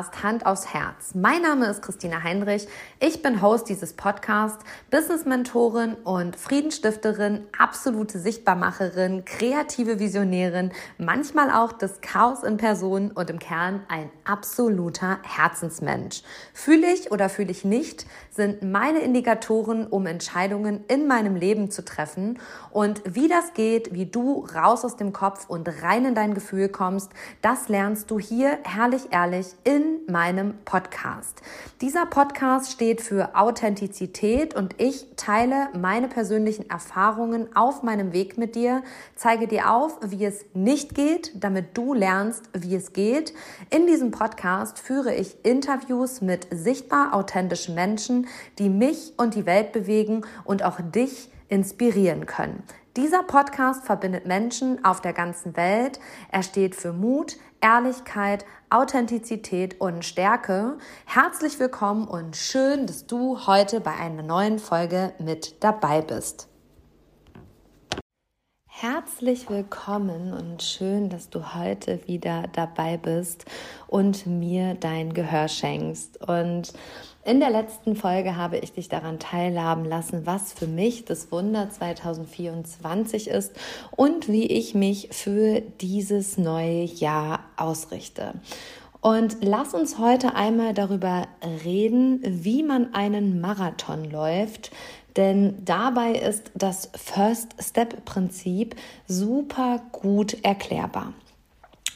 Podcast 0.00 0.22
Hand 0.22 0.46
aufs 0.46 0.72
Herz. 0.72 1.14
Mein 1.14 1.42
Name 1.42 1.66
ist 1.66 1.82
Christina 1.82 2.22
Heinrich. 2.22 2.66
Ich 3.00 3.20
bin 3.20 3.42
Host 3.42 3.68
dieses 3.68 3.92
Podcasts, 3.92 4.64
Business-Mentorin 4.90 5.94
und 6.04 6.36
Friedensstifterin, 6.36 7.44
absolute 7.58 8.18
Sichtbarmacherin, 8.18 9.26
kreative 9.26 9.98
Visionärin, 9.98 10.72
manchmal 10.96 11.50
auch 11.50 11.72
das 11.72 12.00
Chaos 12.00 12.44
in 12.44 12.56
Person 12.56 13.10
und 13.10 13.28
im 13.28 13.38
Kern 13.38 13.82
ein 13.88 14.10
absoluter 14.24 15.18
Herzensmensch. 15.22 16.22
Fühle 16.54 16.90
ich 16.92 17.12
oder 17.12 17.28
fühle 17.28 17.50
ich 17.50 17.64
nicht, 17.66 18.06
sind 18.30 18.62
meine 18.62 19.00
Indikatoren, 19.00 19.86
um 19.86 20.06
Entscheidungen 20.06 20.84
in 20.88 21.08
meinem 21.08 21.36
Leben 21.36 21.70
zu 21.70 21.84
treffen. 21.84 22.38
Und 22.70 23.02
wie 23.04 23.28
das 23.28 23.52
geht, 23.52 23.92
wie 23.92 24.06
du 24.06 24.46
raus 24.54 24.82
aus 24.84 24.96
dem 24.96 25.12
Kopf 25.12 25.50
und 25.50 25.68
rein 25.82 26.06
in 26.06 26.14
dein 26.14 26.32
Gefühl 26.32 26.70
kommst, 26.70 27.10
das 27.42 27.68
lernst 27.68 28.10
du 28.10 28.18
hier 28.18 28.58
herrlich 28.64 29.08
ehrlich 29.10 29.48
in 29.64 29.89
meinem 30.06 30.54
Podcast. 30.64 31.40
Dieser 31.80 32.06
Podcast 32.06 32.72
steht 32.72 33.00
für 33.00 33.34
Authentizität 33.34 34.54
und 34.54 34.74
ich 34.78 35.06
teile 35.16 35.68
meine 35.78 36.08
persönlichen 36.08 36.68
Erfahrungen 36.68 37.54
auf 37.56 37.82
meinem 37.82 38.12
Weg 38.12 38.38
mit 38.38 38.54
dir, 38.54 38.82
zeige 39.14 39.46
dir 39.46 39.70
auf, 39.70 39.98
wie 40.02 40.24
es 40.24 40.44
nicht 40.54 40.94
geht, 40.94 41.32
damit 41.42 41.76
du 41.76 41.94
lernst, 41.94 42.50
wie 42.52 42.74
es 42.74 42.92
geht. 42.92 43.34
In 43.70 43.86
diesem 43.86 44.10
Podcast 44.10 44.78
führe 44.78 45.14
ich 45.14 45.44
Interviews 45.44 46.20
mit 46.20 46.46
sichtbar 46.50 47.14
authentischen 47.14 47.74
Menschen, 47.74 48.26
die 48.58 48.68
mich 48.68 49.14
und 49.16 49.34
die 49.34 49.46
Welt 49.46 49.72
bewegen 49.72 50.22
und 50.44 50.62
auch 50.62 50.80
dich 50.80 51.30
inspirieren 51.48 52.26
können. 52.26 52.62
Dieser 52.96 53.22
Podcast 53.22 53.84
verbindet 53.84 54.26
Menschen 54.26 54.84
auf 54.84 55.00
der 55.00 55.12
ganzen 55.12 55.56
Welt. 55.56 56.00
Er 56.32 56.42
steht 56.42 56.74
für 56.74 56.92
Mut, 56.92 57.36
Ehrlichkeit, 57.60 58.44
Authentizität 58.68 59.80
und 59.80 60.04
Stärke. 60.04 60.76
Herzlich 61.04 61.60
willkommen 61.60 62.08
und 62.08 62.34
schön, 62.34 62.88
dass 62.88 63.06
du 63.06 63.46
heute 63.46 63.80
bei 63.80 63.92
einer 63.94 64.24
neuen 64.24 64.58
Folge 64.58 65.12
mit 65.20 65.62
dabei 65.62 66.00
bist. 66.00 66.48
Herzlich 68.66 69.48
willkommen 69.48 70.32
und 70.32 70.60
schön, 70.60 71.10
dass 71.10 71.30
du 71.30 71.54
heute 71.54 72.04
wieder 72.08 72.44
dabei 72.52 72.96
bist 72.96 73.44
und 73.86 74.26
mir 74.26 74.74
dein 74.74 75.14
Gehör 75.14 75.46
schenkst. 75.46 76.26
Und 76.26 76.72
in 77.24 77.40
der 77.40 77.50
letzten 77.50 77.96
Folge 77.96 78.36
habe 78.36 78.58
ich 78.58 78.72
dich 78.72 78.88
daran 78.88 79.18
teilhaben 79.18 79.84
lassen, 79.84 80.24
was 80.24 80.52
für 80.52 80.66
mich 80.66 81.04
das 81.04 81.30
Wunder 81.30 81.68
2024 81.70 83.28
ist 83.28 83.52
und 83.90 84.28
wie 84.28 84.46
ich 84.46 84.74
mich 84.74 85.08
für 85.12 85.60
dieses 85.80 86.38
neue 86.38 86.84
Jahr 86.84 87.40
ausrichte. 87.56 88.32
Und 89.02 89.38
lass 89.40 89.74
uns 89.74 89.98
heute 89.98 90.34
einmal 90.34 90.74
darüber 90.74 91.26
reden, 91.64 92.20
wie 92.22 92.62
man 92.62 92.94
einen 92.94 93.40
Marathon 93.40 94.10
läuft, 94.10 94.70
denn 95.16 95.64
dabei 95.64 96.12
ist 96.12 96.50
das 96.54 96.90
First 96.94 97.54
Step 97.60 98.04
Prinzip 98.04 98.76
super 99.06 99.82
gut 99.92 100.44
erklärbar. 100.44 101.14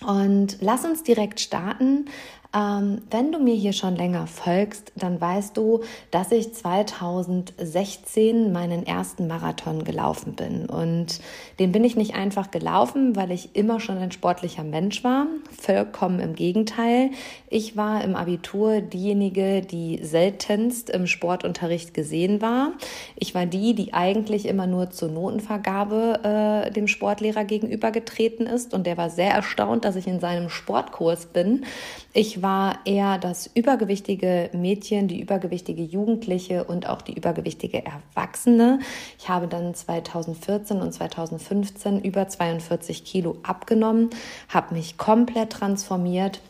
Und 0.07 0.59
lass 0.61 0.85
uns 0.85 1.03
direkt 1.03 1.41
starten. 1.41 2.07
Ähm, 2.55 3.03
wenn 3.11 3.33
du 3.33 3.41
mir 3.41 3.55
hier 3.55 3.73
schon 3.73 3.97
länger 3.97 4.29
folgst, 4.29 4.93
dann 4.95 5.21
weißt 5.21 5.57
du, 5.57 5.81
dass 6.13 6.31
ich 6.31 6.55
2016 6.55 8.53
meinen 8.53 8.87
ersten 8.87 9.27
Marathon 9.27 9.83
gelaufen 9.83 10.35
bin. 10.35 10.67
Und 10.67 11.21
den 11.59 11.73
bin 11.73 11.83
ich 11.83 11.97
nicht 11.97 12.15
einfach 12.15 12.53
gelaufen, 12.53 13.17
weil 13.17 13.33
ich 13.33 13.57
immer 13.57 13.81
schon 13.81 13.99
ein 13.99 14.13
sportlicher 14.13 14.63
Mensch 14.63 15.03
war. 15.03 15.27
Vollkommen 15.61 16.21
im 16.21 16.37
Gegenteil. 16.37 17.11
Ich 17.51 17.77
war 17.77 18.05
im 18.05 18.15
Abitur 18.15 18.81
diejenige, 18.81 19.61
die 19.61 19.99
seltenst 20.03 20.91
im 20.91 21.09
Sportunterricht 21.09 21.93
gesehen 21.93 22.41
war. 22.41 22.73
Ich 23.17 23.35
war 23.35 23.47
die, 23.47 23.75
die 23.75 23.95
eigentlich 23.95 24.47
immer 24.47 24.69
nur 24.69 24.91
zur 24.91 25.09
Notenvergabe 25.09 26.67
äh, 26.69 26.71
dem 26.71 26.87
Sportlehrer 26.87 27.45
gegenübergetreten 27.45 28.47
ist. 28.47 28.75
Und 28.75 28.87
der 28.87 28.97
war 28.97 29.11
sehr 29.11 29.33
erstaunt, 29.33 29.85
dass 29.85 29.97
ich 29.97 30.07
in 30.07 30.21
seinem 30.21 30.51
Sportkurs 30.51 31.27
bin. 31.27 31.65
Ich 32.13 32.44
war 32.45 32.77
eher 32.85 33.17
das 33.17 33.51
übergewichtige 33.55 34.51
Mädchen, 34.53 35.09
die 35.09 35.19
übergewichtige 35.19 35.83
Jugendliche 35.83 36.65
und 36.65 36.87
auch 36.87 37.01
die 37.01 37.15
übergewichtige 37.15 37.83
Erwachsene. 37.87 38.81
Ich 39.19 39.31
habe 39.31 39.49
dann 39.49 39.75
2014 39.75 40.83
und 40.83 40.93
2015 40.93 42.03
über 42.03 42.29
42 42.29 43.03
Kilo 43.05 43.39
abgenommen, 43.43 44.11
habe 44.51 44.75
mich 44.75 44.99
komplett 44.99 45.55
transformiert, 45.55 46.43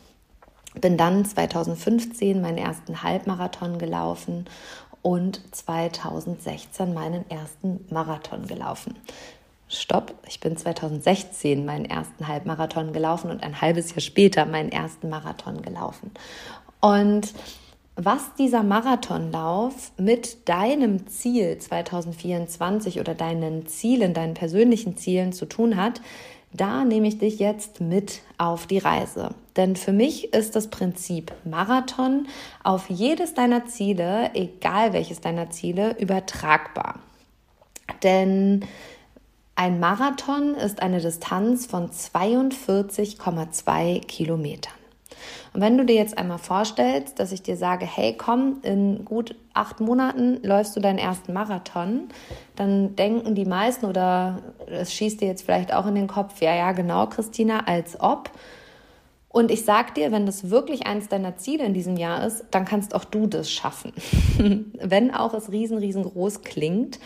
bin 0.81 0.97
dann 0.97 1.23
2015 1.23 2.41
meinen 2.41 2.57
ersten 2.57 3.01
Halbmarathon 3.01 3.79
gelaufen 3.79 4.47
und 5.01 5.39
2016 5.55 6.93
meinen 6.93 7.23
ersten 7.29 7.85
Marathon 7.89 8.47
gelaufen. 8.47 8.95
Stopp, 9.79 10.13
ich 10.27 10.39
bin 10.39 10.57
2016 10.57 11.65
meinen 11.65 11.85
ersten 11.85 12.27
Halbmarathon 12.27 12.93
gelaufen 12.93 13.31
und 13.31 13.43
ein 13.43 13.61
halbes 13.61 13.91
Jahr 13.91 14.01
später 14.01 14.45
meinen 14.45 14.71
ersten 14.71 15.09
Marathon 15.09 15.61
gelaufen. 15.61 16.11
Und 16.81 17.33
was 17.95 18.35
dieser 18.37 18.63
Marathonlauf 18.63 19.91
mit 19.97 20.49
deinem 20.49 21.07
Ziel 21.07 21.57
2024 21.57 22.99
oder 22.99 23.15
deinen 23.15 23.67
Zielen, 23.67 24.13
deinen 24.13 24.33
persönlichen 24.33 24.97
Zielen 24.97 25.31
zu 25.31 25.45
tun 25.45 25.77
hat, 25.77 26.01
da 26.51 26.85
nehme 26.85 27.07
ich 27.07 27.17
dich 27.17 27.39
jetzt 27.39 27.81
mit 27.81 28.21
auf 28.37 28.67
die 28.67 28.77
Reise. 28.77 29.29
Denn 29.55 29.75
für 29.75 29.93
mich 29.93 30.33
ist 30.33 30.55
das 30.55 30.69
Prinzip 30.69 31.33
Marathon 31.43 32.27
auf 32.63 32.89
jedes 32.89 33.33
deiner 33.33 33.65
Ziele, 33.65 34.31
egal 34.33 34.93
welches 34.93 35.21
deiner 35.21 35.49
Ziele, 35.49 35.97
übertragbar. 35.97 36.99
Denn 38.03 38.65
ein 39.55 39.79
Marathon 39.79 40.55
ist 40.55 40.81
eine 40.81 40.99
Distanz 40.99 41.65
von 41.65 41.89
42,2 41.89 44.05
Kilometern. 44.05 44.73
Und 45.53 45.61
wenn 45.61 45.77
du 45.77 45.85
dir 45.85 45.95
jetzt 45.95 46.17
einmal 46.17 46.37
vorstellst, 46.37 47.19
dass 47.19 47.31
ich 47.31 47.41
dir 47.41 47.55
sage, 47.55 47.85
hey, 47.85 48.15
komm, 48.17 48.57
in 48.63 49.05
gut 49.05 49.35
acht 49.53 49.79
Monaten 49.79 50.43
läufst 50.43 50.75
du 50.75 50.81
deinen 50.81 50.99
ersten 50.99 51.31
Marathon, 51.31 52.09
dann 52.57 52.97
denken 52.97 53.35
die 53.35 53.45
meisten 53.45 53.85
oder 53.85 54.39
es 54.67 54.93
schießt 54.93 55.21
dir 55.21 55.29
jetzt 55.29 55.45
vielleicht 55.45 55.73
auch 55.73 55.87
in 55.87 55.95
den 55.95 56.07
Kopf, 56.07 56.41
ja, 56.41 56.53
ja, 56.53 56.73
genau, 56.73 57.07
Christina, 57.07 57.61
als 57.65 57.99
ob. 58.01 58.29
Und 59.29 59.51
ich 59.51 59.65
sag 59.65 59.95
dir, 59.95 60.13
wenn 60.13 60.25
das 60.25 60.49
wirklich 60.49 60.87
eins 60.87 61.09
deiner 61.09 61.35
Ziele 61.35 61.65
in 61.65 61.73
diesem 61.73 61.97
Jahr 61.97 62.25
ist, 62.25 62.45
dann 62.51 62.63
kannst 62.63 62.95
auch 62.95 63.03
du 63.03 63.27
das 63.27 63.51
schaffen. 63.51 63.91
wenn 64.79 65.13
auch 65.13 65.33
es 65.33 65.51
riesen, 65.51 65.77
riesengroß 65.77 66.43
klingt. 66.43 66.99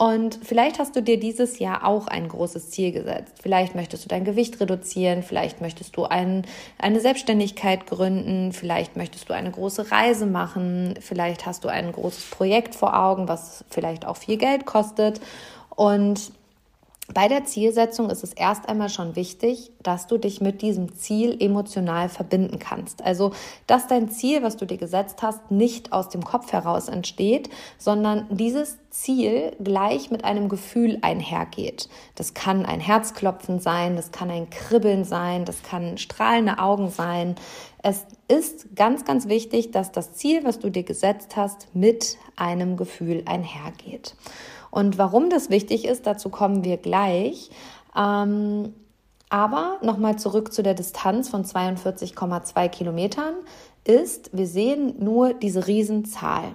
Und 0.00 0.38
vielleicht 0.42 0.78
hast 0.78 0.96
du 0.96 1.02
dir 1.02 1.20
dieses 1.20 1.58
Jahr 1.58 1.86
auch 1.86 2.06
ein 2.06 2.26
großes 2.26 2.70
Ziel 2.70 2.90
gesetzt. 2.90 3.34
Vielleicht 3.42 3.74
möchtest 3.74 4.02
du 4.02 4.08
dein 4.08 4.24
Gewicht 4.24 4.58
reduzieren, 4.58 5.22
vielleicht 5.22 5.60
möchtest 5.60 5.94
du 5.94 6.04
ein, 6.04 6.46
eine 6.78 7.00
Selbstständigkeit 7.00 7.86
gründen, 7.86 8.54
vielleicht 8.54 8.96
möchtest 8.96 9.28
du 9.28 9.34
eine 9.34 9.50
große 9.50 9.90
Reise 9.90 10.24
machen, 10.24 10.94
vielleicht 11.00 11.44
hast 11.44 11.64
du 11.64 11.68
ein 11.68 11.92
großes 11.92 12.30
Projekt 12.30 12.74
vor 12.74 12.98
Augen, 12.98 13.28
was 13.28 13.62
vielleicht 13.68 14.06
auch 14.06 14.16
viel 14.16 14.38
Geld 14.38 14.64
kostet. 14.64 15.20
Und 15.76 16.32
bei 17.12 17.28
der 17.28 17.44
Zielsetzung 17.44 18.08
ist 18.08 18.22
es 18.22 18.32
erst 18.32 18.68
einmal 18.68 18.88
schon 18.88 19.16
wichtig, 19.16 19.72
dass 19.82 20.06
du 20.06 20.18
dich 20.18 20.40
mit 20.40 20.62
diesem 20.62 20.94
Ziel 20.94 21.36
emotional 21.40 22.08
verbinden 22.08 22.58
kannst. 22.58 23.02
Also, 23.02 23.32
dass 23.66 23.86
dein 23.86 24.10
Ziel, 24.10 24.42
was 24.42 24.56
du 24.56 24.66
dir 24.66 24.76
gesetzt 24.76 25.22
hast, 25.22 25.50
nicht 25.50 25.92
aus 25.92 26.08
dem 26.08 26.24
Kopf 26.24 26.52
heraus 26.52 26.88
entsteht, 26.88 27.50
sondern 27.78 28.26
dieses 28.30 28.78
Ziel 28.90 29.56
gleich 29.62 30.10
mit 30.10 30.24
einem 30.24 30.48
Gefühl 30.48 30.98
einhergeht. 31.02 31.88
Das 32.14 32.34
kann 32.34 32.64
ein 32.64 32.80
Herzklopfen 32.80 33.60
sein, 33.60 33.96
das 33.96 34.12
kann 34.12 34.30
ein 34.30 34.50
Kribbeln 34.50 35.04
sein, 35.04 35.44
das 35.44 35.62
kann 35.62 35.98
strahlende 35.98 36.58
Augen 36.58 36.90
sein. 36.90 37.34
Es 37.82 38.06
ist 38.28 38.76
ganz, 38.76 39.04
ganz 39.04 39.26
wichtig, 39.26 39.70
dass 39.70 39.90
das 39.90 40.12
Ziel, 40.12 40.44
was 40.44 40.58
du 40.58 40.70
dir 40.70 40.82
gesetzt 40.82 41.36
hast, 41.36 41.74
mit 41.74 42.18
einem 42.36 42.76
Gefühl 42.76 43.22
einhergeht. 43.26 44.14
Und 44.70 44.98
warum 44.98 45.30
das 45.30 45.50
wichtig 45.50 45.84
ist, 45.84 46.06
dazu 46.06 46.28
kommen 46.28 46.64
wir 46.64 46.76
gleich. 46.76 47.50
Ähm, 47.96 48.74
aber 49.28 49.78
nochmal 49.82 50.18
zurück 50.18 50.52
zu 50.52 50.62
der 50.62 50.74
Distanz 50.74 51.28
von 51.28 51.44
42,2 51.44 52.68
Kilometern 52.68 53.34
ist, 53.84 54.30
wir 54.36 54.46
sehen 54.46 54.96
nur 54.98 55.34
diese 55.34 55.66
Riesenzahl. 55.66 56.54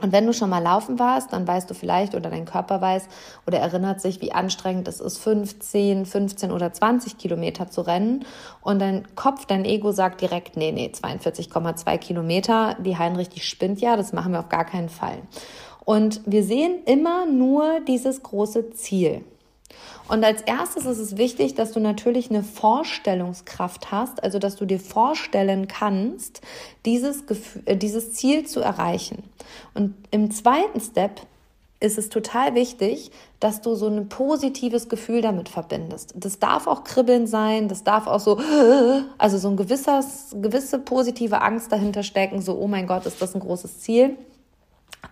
Und 0.00 0.12
wenn 0.12 0.26
du 0.26 0.32
schon 0.32 0.50
mal 0.50 0.62
laufen 0.62 0.98
warst, 0.98 1.32
dann 1.32 1.46
weißt 1.46 1.68
du 1.68 1.74
vielleicht 1.74 2.14
oder 2.14 2.30
dein 2.30 2.44
Körper 2.44 2.80
weiß 2.80 3.06
oder 3.46 3.58
erinnert 3.58 4.00
sich, 4.00 4.20
wie 4.20 4.32
anstrengend 4.32 4.88
es 4.88 5.00
ist, 5.00 5.18
15, 5.18 6.06
15 6.06 6.52
oder 6.52 6.72
20 6.72 7.18
Kilometer 7.18 7.68
zu 7.68 7.82
rennen. 7.82 8.24
Und 8.62 8.78
dein 8.80 9.14
Kopf, 9.14 9.44
dein 9.44 9.64
Ego 9.64 9.92
sagt 9.92 10.20
direkt, 10.20 10.56
nee, 10.56 10.72
nee, 10.72 10.90
42,2 10.94 11.98
Kilometer, 11.98 12.76
die 12.80 12.96
Heinrich, 12.96 13.28
die 13.28 13.40
spinnt 13.40 13.80
ja, 13.80 13.96
das 13.96 14.12
machen 14.12 14.32
wir 14.32 14.40
auf 14.40 14.48
gar 14.48 14.64
keinen 14.64 14.88
Fall. 14.88 15.18
Und 15.84 16.20
wir 16.26 16.44
sehen 16.44 16.84
immer 16.86 17.26
nur 17.26 17.80
dieses 17.80 18.22
große 18.22 18.70
Ziel. 18.70 19.24
Und 20.08 20.24
als 20.24 20.42
erstes 20.42 20.86
ist 20.86 20.98
es 20.98 21.16
wichtig, 21.16 21.54
dass 21.54 21.70
du 21.70 21.78
natürlich 21.78 22.30
eine 22.30 22.42
Vorstellungskraft 22.42 23.92
hast, 23.92 24.22
also 24.24 24.40
dass 24.40 24.56
du 24.56 24.66
dir 24.66 24.80
vorstellen 24.80 25.68
kannst, 25.68 26.40
dieses, 26.84 27.26
Gefühl, 27.26 27.62
äh, 27.66 27.76
dieses 27.76 28.14
Ziel 28.14 28.44
zu 28.44 28.60
erreichen. 28.60 29.22
Und 29.74 29.94
im 30.10 30.32
zweiten 30.32 30.80
Step 30.80 31.20
ist 31.78 31.96
es 31.96 32.08
total 32.10 32.54
wichtig, 32.54 33.12
dass 33.38 33.62
du 33.62 33.74
so 33.74 33.86
ein 33.86 34.08
positives 34.08 34.88
Gefühl 34.88 35.22
damit 35.22 35.48
verbindest. 35.48 36.12
Das 36.16 36.40
darf 36.40 36.66
auch 36.66 36.84
kribbeln 36.84 37.26
sein, 37.26 37.68
das 37.68 37.84
darf 37.84 38.06
auch 38.06 38.20
so, 38.20 38.38
also 39.18 39.38
so 39.38 39.48
ein 39.48 39.56
gewisses, 39.56 40.34
gewisse 40.40 40.78
positive 40.80 41.40
Angst 41.40 41.70
dahinter 41.70 42.02
stecken, 42.02 42.42
so, 42.42 42.58
oh 42.58 42.66
mein 42.66 42.86
Gott, 42.86 43.06
ist 43.06 43.22
das 43.22 43.34
ein 43.34 43.40
großes 43.40 43.78
Ziel. 43.78 44.18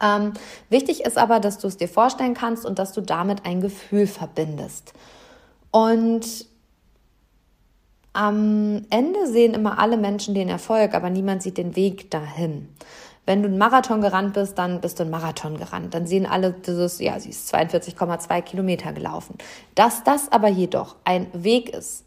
Ähm, 0.02 0.32
wichtig 0.70 1.04
ist 1.04 1.18
aber, 1.18 1.40
dass 1.40 1.58
du 1.58 1.68
es 1.68 1.76
dir 1.76 1.88
vorstellen 1.88 2.34
kannst 2.34 2.64
und 2.64 2.78
dass 2.78 2.92
du 2.92 3.00
damit 3.00 3.44
ein 3.44 3.60
Gefühl 3.60 4.06
verbindest. 4.06 4.92
Und 5.70 6.46
am 8.12 8.84
Ende 8.90 9.26
sehen 9.26 9.54
immer 9.54 9.78
alle 9.78 9.96
Menschen 9.96 10.34
den 10.34 10.48
Erfolg, 10.48 10.94
aber 10.94 11.10
niemand 11.10 11.42
sieht 11.42 11.58
den 11.58 11.76
Weg 11.76 12.10
dahin. 12.10 12.68
Wenn 13.26 13.42
du 13.42 13.48
einen 13.48 13.58
Marathon 13.58 14.00
gerannt 14.00 14.32
bist, 14.32 14.56
dann 14.56 14.80
bist 14.80 14.98
du 14.98 15.02
einen 15.02 15.10
Marathon 15.10 15.58
gerannt. 15.58 15.92
Dann 15.92 16.06
sehen 16.06 16.24
alle 16.24 16.52
dieses, 16.52 16.98
ja, 16.98 17.20
sie 17.20 17.28
ist 17.28 17.54
42,2 17.54 18.40
Kilometer 18.40 18.92
gelaufen. 18.94 19.36
Dass 19.74 20.02
das 20.02 20.32
aber 20.32 20.48
jedoch 20.48 20.96
ein 21.04 21.26
Weg 21.34 21.68
ist, 21.68 22.04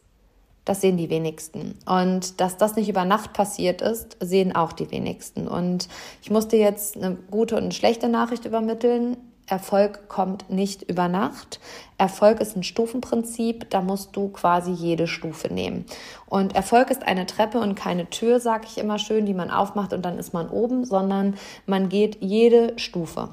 das 0.65 0.81
sehen 0.81 0.97
die 0.97 1.09
wenigsten. 1.09 1.77
Und 1.85 2.39
dass 2.39 2.57
das 2.57 2.75
nicht 2.75 2.89
über 2.89 3.05
Nacht 3.05 3.33
passiert 3.33 3.81
ist, 3.81 4.17
sehen 4.19 4.55
auch 4.55 4.73
die 4.73 4.91
wenigsten. 4.91 5.47
Und 5.47 5.87
ich 6.21 6.29
musste 6.29 6.57
jetzt 6.57 6.97
eine 6.97 7.15
gute 7.29 7.55
und 7.55 7.63
eine 7.63 7.71
schlechte 7.71 8.09
Nachricht 8.09 8.45
übermitteln. 8.45 9.17
Erfolg 9.47 10.07
kommt 10.07 10.49
nicht 10.49 10.83
über 10.83 11.07
Nacht. 11.07 11.59
Erfolg 11.97 12.39
ist 12.39 12.55
ein 12.55 12.63
Stufenprinzip, 12.63 13.69
da 13.69 13.81
musst 13.81 14.15
du 14.15 14.29
quasi 14.29 14.71
jede 14.71 15.07
Stufe 15.07 15.53
nehmen. 15.53 15.85
Und 16.27 16.55
Erfolg 16.55 16.89
ist 16.89 17.03
eine 17.03 17.25
Treppe 17.25 17.59
und 17.59 17.75
keine 17.75 18.09
Tür, 18.09 18.39
sage 18.39 18.67
ich 18.69 18.77
immer 18.77 18.97
schön, 18.97 19.25
die 19.25 19.33
man 19.33 19.51
aufmacht 19.51 19.93
und 19.93 20.03
dann 20.05 20.17
ist 20.17 20.33
man 20.33 20.49
oben, 20.49 20.85
sondern 20.85 21.35
man 21.65 21.89
geht 21.89 22.17
jede 22.21 22.79
Stufe. 22.79 23.29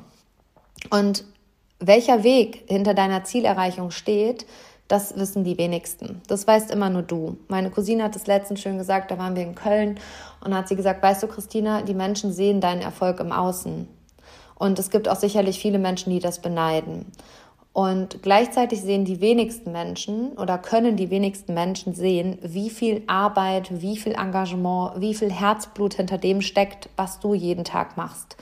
Und 0.90 1.24
welcher 1.78 2.24
Weg 2.24 2.64
hinter 2.68 2.94
deiner 2.94 3.22
Zielerreichung 3.22 3.92
steht, 3.92 4.46
das 4.88 5.16
wissen 5.16 5.44
die 5.44 5.58
wenigsten. 5.58 6.22
Das 6.26 6.46
weißt 6.46 6.70
immer 6.70 6.88
nur 6.88 7.02
du. 7.02 7.36
Meine 7.48 7.70
Cousine 7.70 8.02
hat 8.04 8.16
es 8.16 8.26
letztens 8.26 8.60
schön 8.60 8.78
gesagt, 8.78 9.10
da 9.10 9.18
waren 9.18 9.36
wir 9.36 9.42
in 9.42 9.54
Köln 9.54 10.00
und 10.42 10.54
hat 10.54 10.66
sie 10.66 10.76
gesagt, 10.76 11.02
weißt 11.02 11.22
du, 11.22 11.26
Christina, 11.28 11.82
die 11.82 11.94
Menschen 11.94 12.32
sehen 12.32 12.62
deinen 12.62 12.80
Erfolg 12.80 13.20
im 13.20 13.30
Außen. 13.30 13.86
Und 14.54 14.78
es 14.78 14.90
gibt 14.90 15.08
auch 15.08 15.16
sicherlich 15.16 15.60
viele 15.60 15.78
Menschen, 15.78 16.10
die 16.10 16.18
das 16.18 16.40
beneiden. 16.40 17.06
Und 17.78 18.24
gleichzeitig 18.24 18.82
sehen 18.82 19.04
die 19.04 19.20
wenigsten 19.20 19.70
Menschen 19.70 20.32
oder 20.32 20.58
können 20.58 20.96
die 20.96 21.10
wenigsten 21.10 21.54
Menschen 21.54 21.94
sehen, 21.94 22.36
wie 22.42 22.70
viel 22.70 23.04
Arbeit, 23.06 23.80
wie 23.80 23.96
viel 23.96 24.14
Engagement, 24.14 25.00
wie 25.00 25.14
viel 25.14 25.30
Herzblut 25.30 25.94
hinter 25.94 26.18
dem 26.18 26.40
steckt, 26.40 26.88
was 26.96 27.20
du 27.20 27.34
jeden 27.34 27.62
Tag 27.62 27.96
machst 27.96 28.36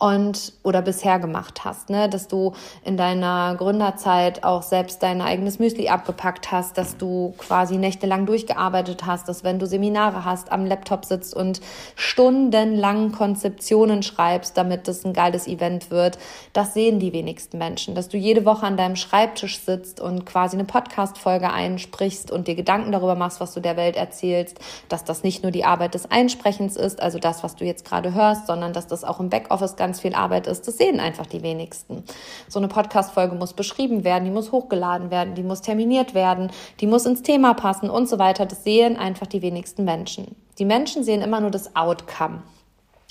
und 0.00 0.54
oder 0.62 0.80
bisher 0.80 1.18
gemacht 1.18 1.62
hast, 1.64 1.90
ne? 1.90 2.08
dass 2.08 2.26
du 2.26 2.54
in 2.84 2.96
deiner 2.96 3.54
Gründerzeit 3.56 4.42
auch 4.44 4.62
selbst 4.62 5.02
dein 5.02 5.20
eigenes 5.20 5.58
Müsli 5.58 5.90
abgepackt 5.90 6.50
hast, 6.50 6.78
dass 6.78 6.96
du 6.96 7.34
quasi 7.36 7.76
nächtelang 7.76 8.24
durchgearbeitet 8.24 9.04
hast, 9.04 9.28
dass 9.28 9.44
wenn 9.44 9.58
du 9.58 9.66
Seminare 9.66 10.24
hast, 10.24 10.52
am 10.52 10.64
Laptop 10.64 11.04
sitzt 11.04 11.36
und 11.36 11.60
stundenlang 11.96 13.12
Konzeptionen 13.12 14.02
schreibst, 14.02 14.56
damit 14.56 14.88
das 14.88 15.04
ein 15.04 15.12
geiles 15.12 15.46
Event 15.46 15.90
wird. 15.90 16.18
Das 16.54 16.72
sehen 16.72 16.98
die 16.98 17.12
wenigsten 17.12 17.58
Menschen, 17.58 17.94
dass 17.94 18.08
du 18.08 18.16
jede 18.16 18.46
Woche 18.46 18.64
an 18.70 18.78
deinem 18.78 18.96
Schreibtisch 18.96 19.60
sitzt 19.60 20.00
und 20.00 20.24
quasi 20.24 20.56
eine 20.56 20.64
Podcast-Folge 20.64 21.52
einsprichst 21.52 22.30
und 22.30 22.48
dir 22.48 22.54
Gedanken 22.54 22.90
darüber 22.90 23.16
machst, 23.16 23.40
was 23.40 23.52
du 23.52 23.60
der 23.60 23.76
Welt 23.76 23.96
erzählst, 23.96 24.58
dass 24.88 25.04
das 25.04 25.22
nicht 25.22 25.42
nur 25.42 25.52
die 25.52 25.64
Arbeit 25.64 25.92
des 25.92 26.10
Einsprechens 26.10 26.76
ist, 26.76 27.02
also 27.02 27.18
das, 27.18 27.42
was 27.42 27.56
du 27.56 27.66
jetzt 27.66 27.84
gerade 27.84 28.14
hörst, 28.14 28.46
sondern 28.46 28.72
dass 28.72 28.86
das 28.86 29.04
auch 29.04 29.20
im 29.20 29.28
Backoffice 29.28 29.76
ganz 29.76 29.90
ganz 29.90 30.00
viel 30.00 30.14
Arbeit 30.14 30.46
ist. 30.46 30.68
Das 30.68 30.78
sehen 30.78 31.00
einfach 31.00 31.26
die 31.26 31.42
wenigsten. 31.42 32.04
So 32.46 32.60
eine 32.60 32.68
Podcast-Folge 32.68 33.34
muss 33.34 33.54
beschrieben 33.54 34.04
werden, 34.04 34.24
die 34.24 34.30
muss 34.30 34.52
hochgeladen 34.52 35.10
werden, 35.10 35.34
die 35.34 35.42
muss 35.42 35.62
terminiert 35.62 36.14
werden, 36.14 36.52
die 36.78 36.86
muss 36.86 37.06
ins 37.06 37.22
Thema 37.22 37.54
passen 37.54 37.90
und 37.90 38.08
so 38.08 38.20
weiter. 38.20 38.46
Das 38.46 38.62
sehen 38.62 38.96
einfach 38.96 39.26
die 39.26 39.42
wenigsten 39.42 39.84
Menschen. 39.84 40.36
Die 40.60 40.64
Menschen 40.64 41.02
sehen 41.02 41.22
immer 41.22 41.40
nur 41.40 41.50
das 41.50 41.74
Outcome. 41.74 42.42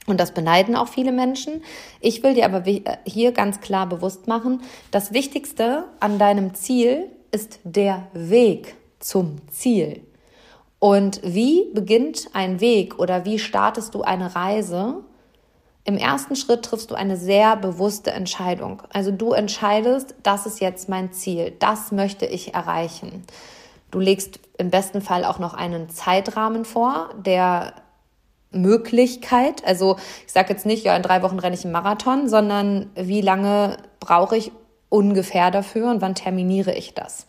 Und 0.09 0.19
das 0.19 0.31
beneiden 0.31 0.75
auch 0.75 0.87
viele 0.87 1.11
Menschen. 1.11 1.61
Ich 2.01 2.23
will 2.23 2.33
dir 2.33 2.45
aber 2.45 2.63
hier 3.05 3.31
ganz 3.31 3.61
klar 3.61 3.87
bewusst 3.87 4.25
machen, 4.27 4.63
das 4.89 5.13
Wichtigste 5.13 5.85
an 5.99 6.17
deinem 6.17 6.55
Ziel 6.55 7.05
ist 7.31 7.59
der 7.63 8.07
Weg 8.13 8.75
zum 8.97 9.37
Ziel. 9.51 10.01
Und 10.79 11.21
wie 11.23 11.69
beginnt 11.75 12.29
ein 12.33 12.59
Weg 12.59 12.97
oder 12.97 13.23
wie 13.25 13.37
startest 13.37 13.93
du 13.93 14.01
eine 14.01 14.35
Reise? 14.35 15.03
Im 15.83 15.97
ersten 15.97 16.35
Schritt 16.35 16.63
triffst 16.63 16.89
du 16.89 16.95
eine 16.95 17.15
sehr 17.15 17.55
bewusste 17.55 18.09
Entscheidung. 18.09 18.81
Also 18.91 19.11
du 19.11 19.33
entscheidest, 19.33 20.15
das 20.23 20.47
ist 20.47 20.59
jetzt 20.59 20.89
mein 20.89 21.13
Ziel, 21.13 21.53
das 21.59 21.91
möchte 21.91 22.25
ich 22.25 22.55
erreichen. 22.55 23.25
Du 23.91 23.99
legst 23.99 24.39
im 24.57 24.71
besten 24.71 25.01
Fall 25.01 25.23
auch 25.23 25.37
noch 25.37 25.53
einen 25.53 25.87
Zeitrahmen 25.89 26.65
vor, 26.65 27.09
der 27.15 27.73
Möglichkeit. 28.51 29.65
Also 29.65 29.97
ich 30.25 30.33
sage 30.33 30.53
jetzt 30.53 30.65
nicht, 30.65 30.83
ja, 30.83 30.95
in 30.95 31.03
drei 31.03 31.21
Wochen 31.21 31.39
renne 31.39 31.55
ich 31.55 31.63
einen 31.63 31.73
Marathon, 31.73 32.27
sondern 32.29 32.89
wie 32.95 33.21
lange 33.21 33.77
brauche 33.99 34.37
ich 34.37 34.51
ungefähr 34.89 35.51
dafür 35.51 35.89
und 35.91 36.01
wann 36.01 36.15
terminiere 36.15 36.73
ich 36.73 36.93
das? 36.93 37.27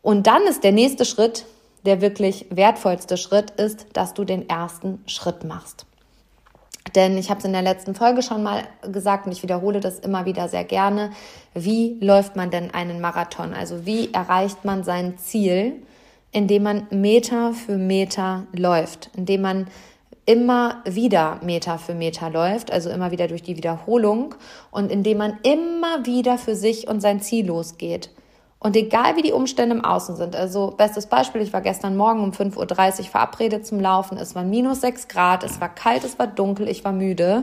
Und 0.00 0.26
dann 0.26 0.42
ist 0.42 0.64
der 0.64 0.72
nächste 0.72 1.04
Schritt, 1.04 1.44
der 1.84 2.00
wirklich 2.00 2.46
wertvollste 2.50 3.16
Schritt, 3.16 3.50
ist, 3.52 3.86
dass 3.92 4.14
du 4.14 4.24
den 4.24 4.48
ersten 4.48 5.02
Schritt 5.06 5.44
machst. 5.44 5.86
Denn 6.94 7.16
ich 7.16 7.30
habe 7.30 7.38
es 7.38 7.44
in 7.44 7.52
der 7.52 7.62
letzten 7.62 7.94
Folge 7.94 8.22
schon 8.22 8.42
mal 8.42 8.64
gesagt 8.82 9.26
und 9.26 9.32
ich 9.32 9.42
wiederhole 9.42 9.80
das 9.80 10.00
immer 10.00 10.24
wieder 10.26 10.48
sehr 10.48 10.64
gerne. 10.64 11.10
Wie 11.54 11.96
läuft 12.00 12.36
man 12.36 12.50
denn 12.50 12.72
einen 12.74 13.00
Marathon? 13.00 13.54
Also 13.54 13.86
wie 13.86 14.12
erreicht 14.12 14.64
man 14.64 14.84
sein 14.84 15.16
Ziel, 15.16 15.82
indem 16.32 16.64
man 16.64 16.86
Meter 16.90 17.52
für 17.52 17.76
Meter 17.76 18.46
läuft, 18.52 19.10
indem 19.16 19.42
man 19.42 19.66
immer 20.24 20.82
wieder 20.84 21.38
Meter 21.42 21.78
für 21.78 21.94
Meter 21.94 22.30
läuft, 22.30 22.72
also 22.72 22.90
immer 22.90 23.10
wieder 23.10 23.28
durch 23.28 23.42
die 23.42 23.56
Wiederholung 23.56 24.34
und 24.70 24.90
indem 24.90 25.18
man 25.18 25.38
immer 25.42 26.06
wieder 26.06 26.38
für 26.38 26.54
sich 26.54 26.88
und 26.88 27.00
sein 27.00 27.20
Ziel 27.20 27.46
losgeht. 27.46 28.10
Und 28.60 28.76
egal 28.76 29.16
wie 29.16 29.22
die 29.22 29.32
Umstände 29.32 29.74
im 29.74 29.84
Außen 29.84 30.14
sind, 30.14 30.36
also 30.36 30.72
bestes 30.76 31.06
Beispiel, 31.06 31.40
ich 31.42 31.52
war 31.52 31.62
gestern 31.62 31.96
Morgen 31.96 32.22
um 32.22 32.30
5.30 32.30 32.98
Uhr 33.00 33.04
verabredet 33.06 33.66
zum 33.66 33.80
Laufen, 33.80 34.16
es 34.16 34.36
waren 34.36 34.50
minus 34.50 34.82
6 34.82 35.08
Grad, 35.08 35.42
es 35.42 35.60
war 35.60 35.68
kalt, 35.68 36.04
es 36.04 36.16
war 36.20 36.28
dunkel, 36.28 36.68
ich 36.68 36.84
war 36.84 36.92
müde. 36.92 37.42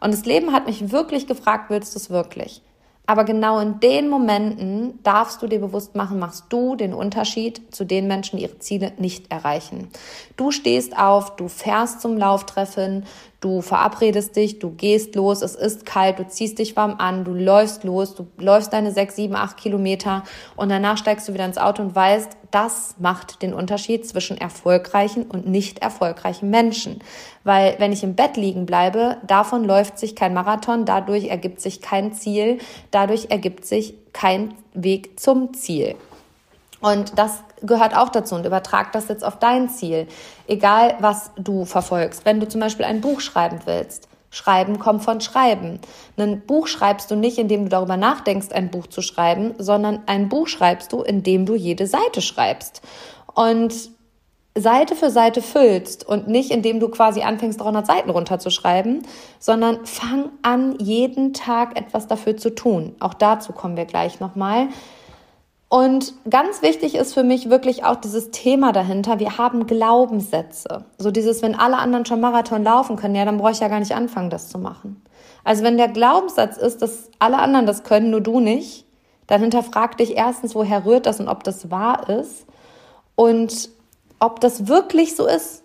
Und 0.00 0.12
das 0.12 0.26
Leben 0.26 0.52
hat 0.52 0.66
mich 0.66 0.92
wirklich 0.92 1.26
gefragt, 1.26 1.70
willst 1.70 1.94
du 1.94 1.98
es 1.98 2.10
wirklich? 2.10 2.60
Aber 3.08 3.24
genau 3.24 3.58
in 3.58 3.80
den 3.80 4.10
Momenten 4.10 5.02
darfst 5.02 5.40
du 5.40 5.46
dir 5.46 5.60
bewusst 5.60 5.94
machen, 5.94 6.18
machst 6.18 6.44
du 6.50 6.76
den 6.76 6.92
Unterschied 6.92 7.74
zu 7.74 7.86
den 7.86 8.06
Menschen, 8.06 8.36
die 8.36 8.42
ihre 8.42 8.58
Ziele 8.58 8.92
nicht 8.98 9.32
erreichen. 9.32 9.88
Du 10.36 10.50
stehst 10.50 10.94
auf, 10.98 11.34
du 11.36 11.48
fährst 11.48 12.02
zum 12.02 12.18
Lauftreffen, 12.18 13.06
Du 13.40 13.62
verabredest 13.62 14.34
dich, 14.34 14.58
du 14.58 14.70
gehst 14.70 15.14
los, 15.14 15.42
es 15.42 15.54
ist 15.54 15.86
kalt, 15.86 16.18
du 16.18 16.26
ziehst 16.26 16.58
dich 16.58 16.74
warm 16.74 16.96
an, 16.98 17.22
du 17.22 17.34
läufst 17.34 17.84
los, 17.84 18.16
du 18.16 18.26
läufst 18.36 18.72
deine 18.72 18.90
sechs, 18.90 19.14
sieben, 19.14 19.36
acht 19.36 19.56
Kilometer 19.56 20.24
und 20.56 20.70
danach 20.70 20.98
steigst 20.98 21.28
du 21.28 21.34
wieder 21.34 21.44
ins 21.44 21.56
Auto 21.56 21.82
und 21.82 21.94
weißt, 21.94 22.30
das 22.50 22.96
macht 22.98 23.42
den 23.42 23.54
Unterschied 23.54 24.08
zwischen 24.08 24.38
erfolgreichen 24.38 25.22
und 25.22 25.46
nicht 25.46 25.78
erfolgreichen 25.78 26.50
Menschen. 26.50 27.00
Weil 27.44 27.76
wenn 27.78 27.92
ich 27.92 28.02
im 28.02 28.16
Bett 28.16 28.36
liegen 28.36 28.66
bleibe, 28.66 29.18
davon 29.24 29.64
läuft 29.64 30.00
sich 30.00 30.16
kein 30.16 30.34
Marathon, 30.34 30.84
dadurch 30.84 31.28
ergibt 31.28 31.60
sich 31.60 31.80
kein 31.80 32.12
Ziel, 32.12 32.58
dadurch 32.90 33.26
ergibt 33.30 33.66
sich 33.66 33.94
kein 34.12 34.54
Weg 34.74 35.20
zum 35.20 35.54
Ziel. 35.54 35.94
Und 36.80 37.18
das 37.18 37.44
gehört 37.62 37.96
auch 37.96 38.08
dazu 38.08 38.34
und 38.34 38.46
übertrag 38.46 38.92
das 38.92 39.08
jetzt 39.08 39.24
auf 39.24 39.38
dein 39.38 39.68
Ziel. 39.68 40.06
Egal, 40.46 40.96
was 41.00 41.30
du 41.36 41.64
verfolgst. 41.64 42.24
Wenn 42.24 42.40
du 42.40 42.48
zum 42.48 42.60
Beispiel 42.60 42.84
ein 42.86 43.00
Buch 43.00 43.20
schreiben 43.20 43.60
willst, 43.64 44.08
Schreiben 44.30 44.78
kommt 44.78 45.02
von 45.02 45.20
Schreiben. 45.20 45.80
Ein 46.18 46.42
Buch 46.42 46.66
schreibst 46.66 47.10
du 47.10 47.16
nicht, 47.16 47.38
indem 47.38 47.64
du 47.64 47.70
darüber 47.70 47.96
nachdenkst, 47.96 48.52
ein 48.52 48.70
Buch 48.70 48.86
zu 48.86 49.00
schreiben, 49.00 49.54
sondern 49.56 50.00
ein 50.06 50.28
Buch 50.28 50.48
schreibst 50.48 50.92
du, 50.92 51.00
indem 51.00 51.46
du 51.46 51.54
jede 51.54 51.86
Seite 51.86 52.20
schreibst. 52.20 52.82
Und 53.34 53.72
Seite 54.54 54.96
für 54.96 55.10
Seite 55.10 55.40
füllst 55.40 56.06
und 56.06 56.28
nicht 56.28 56.50
indem 56.50 56.80
du 56.80 56.88
quasi 56.88 57.22
anfängst, 57.22 57.60
300 57.60 57.86
Seiten 57.86 58.10
runterzuschreiben, 58.10 59.02
sondern 59.38 59.86
fang 59.86 60.30
an, 60.42 60.76
jeden 60.78 61.32
Tag 61.32 61.78
etwas 61.78 62.06
dafür 62.06 62.36
zu 62.36 62.54
tun. 62.54 62.96
Auch 63.00 63.14
dazu 63.14 63.52
kommen 63.52 63.76
wir 63.76 63.84
gleich 63.84 64.20
nochmal. 64.20 64.68
Und 65.68 66.14
ganz 66.30 66.62
wichtig 66.62 66.94
ist 66.94 67.12
für 67.12 67.22
mich 67.22 67.50
wirklich 67.50 67.84
auch 67.84 67.96
dieses 67.96 68.30
Thema 68.30 68.72
dahinter. 68.72 69.18
Wir 69.18 69.36
haben 69.36 69.66
Glaubenssätze. 69.66 70.86
So 70.96 71.10
dieses, 71.10 71.42
wenn 71.42 71.54
alle 71.54 71.76
anderen 71.76 72.06
schon 72.06 72.20
Marathon 72.20 72.64
laufen 72.64 72.96
können, 72.96 73.14
ja, 73.14 73.26
dann 73.26 73.36
brauche 73.36 73.50
ich 73.50 73.60
ja 73.60 73.68
gar 73.68 73.78
nicht 73.78 73.94
anfangen, 73.94 74.30
das 74.30 74.48
zu 74.48 74.58
machen. 74.58 75.02
Also 75.44 75.62
wenn 75.64 75.76
der 75.76 75.88
Glaubenssatz 75.88 76.56
ist, 76.56 76.80
dass 76.80 77.10
alle 77.18 77.38
anderen 77.38 77.66
das 77.66 77.84
können, 77.84 78.10
nur 78.10 78.22
du 78.22 78.40
nicht, 78.40 78.86
dann 79.26 79.42
hinterfrag 79.42 79.98
dich 79.98 80.16
erstens, 80.16 80.54
woher 80.54 80.86
rührt 80.86 81.04
das 81.04 81.20
und 81.20 81.28
ob 81.28 81.44
das 81.44 81.70
wahr 81.70 82.08
ist 82.08 82.46
und 83.14 83.68
ob 84.20 84.40
das 84.40 84.68
wirklich 84.68 85.16
so 85.16 85.26
ist. 85.26 85.64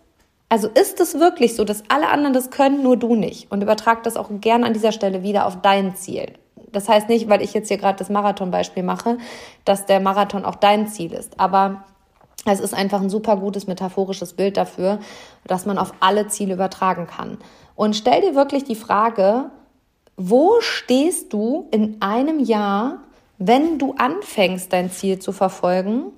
Also 0.49 0.67
ist 0.67 0.99
es 0.99 1.17
wirklich 1.17 1.55
so, 1.55 1.63
dass 1.63 1.83
alle 1.87 2.09
anderen 2.09 2.33
das 2.33 2.51
können, 2.51 2.83
nur 2.83 2.97
du 2.97 3.15
nicht? 3.15 3.51
Und 3.51 3.63
übertrag 3.63 4.03
das 4.03 4.17
auch 4.17 4.29
gerne 4.41 4.65
an 4.65 4.73
dieser 4.73 4.91
Stelle 4.91 5.23
wieder 5.23 5.47
auf 5.47 5.61
dein 5.61 5.95
Ziel. 5.95 6.33
Das 6.73 6.89
heißt 6.89 7.07
nicht, 7.07 7.29
weil 7.29 7.41
ich 7.41 7.53
jetzt 7.53 7.69
hier 7.69 7.77
gerade 7.77 7.97
das 7.97 8.09
Marathon-Beispiel 8.09 8.83
mache, 8.83 9.17
dass 9.63 9.85
der 9.85 10.01
Marathon 10.01 10.43
auch 10.43 10.55
dein 10.55 10.87
Ziel 10.87 11.13
ist. 11.13 11.39
Aber 11.39 11.85
es 12.45 12.59
ist 12.59 12.73
einfach 12.73 12.99
ein 12.99 13.09
super 13.09 13.37
gutes 13.37 13.67
metaphorisches 13.67 14.33
Bild 14.33 14.57
dafür, 14.57 14.99
dass 15.47 15.65
man 15.65 15.77
auf 15.77 15.93
alle 16.01 16.27
Ziele 16.27 16.55
übertragen 16.55 17.07
kann. 17.07 17.37
Und 17.75 17.95
stell 17.95 18.21
dir 18.21 18.35
wirklich 18.35 18.65
die 18.65 18.75
Frage, 18.75 19.51
wo 20.17 20.59
stehst 20.59 21.31
du 21.31 21.67
in 21.71 22.01
einem 22.01 22.39
Jahr, 22.39 22.99
wenn 23.37 23.79
du 23.79 23.95
anfängst, 23.97 24.73
dein 24.73 24.91
Ziel 24.91 25.19
zu 25.19 25.31
verfolgen? 25.31 26.11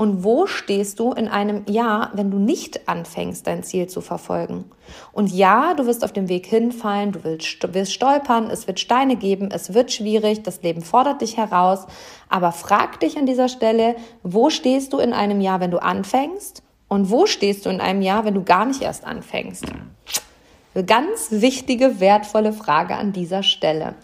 Und 0.00 0.24
wo 0.24 0.46
stehst 0.46 0.98
du 0.98 1.12
in 1.12 1.28
einem 1.28 1.66
Jahr, 1.68 2.08
wenn 2.14 2.30
du 2.30 2.38
nicht 2.38 2.88
anfängst, 2.88 3.46
dein 3.46 3.62
Ziel 3.62 3.86
zu 3.86 4.00
verfolgen? 4.00 4.64
Und 5.12 5.30
ja, 5.30 5.74
du 5.74 5.84
wirst 5.84 6.04
auf 6.04 6.12
dem 6.14 6.30
Weg 6.30 6.46
hinfallen, 6.46 7.12
du 7.12 7.22
wirst, 7.22 7.92
stolpern, 7.92 8.48
es 8.48 8.66
wird 8.66 8.80
Steine 8.80 9.16
geben, 9.16 9.50
es 9.52 9.74
wird 9.74 9.92
schwierig, 9.92 10.42
das 10.42 10.62
Leben 10.62 10.80
fordert 10.80 11.20
dich 11.20 11.36
heraus. 11.36 11.86
Aber 12.30 12.50
frag 12.52 12.98
dich 13.00 13.18
an 13.18 13.26
dieser 13.26 13.50
Stelle, 13.50 13.94
wo 14.22 14.48
stehst 14.48 14.94
du 14.94 15.00
in 15.00 15.12
einem 15.12 15.42
Jahr, 15.42 15.60
wenn 15.60 15.70
du 15.70 15.82
anfängst? 15.82 16.62
Und 16.88 17.10
wo 17.10 17.26
stehst 17.26 17.66
du 17.66 17.68
in 17.68 17.82
einem 17.82 18.00
Jahr, 18.00 18.24
wenn 18.24 18.32
du 18.32 18.42
gar 18.42 18.64
nicht 18.64 18.80
erst 18.80 19.04
anfängst? 19.04 19.66
Ganz 20.86 21.26
wichtige, 21.30 22.00
wertvolle 22.00 22.54
Frage 22.54 22.96
an 22.96 23.12
dieser 23.12 23.42
Stelle. 23.42 23.96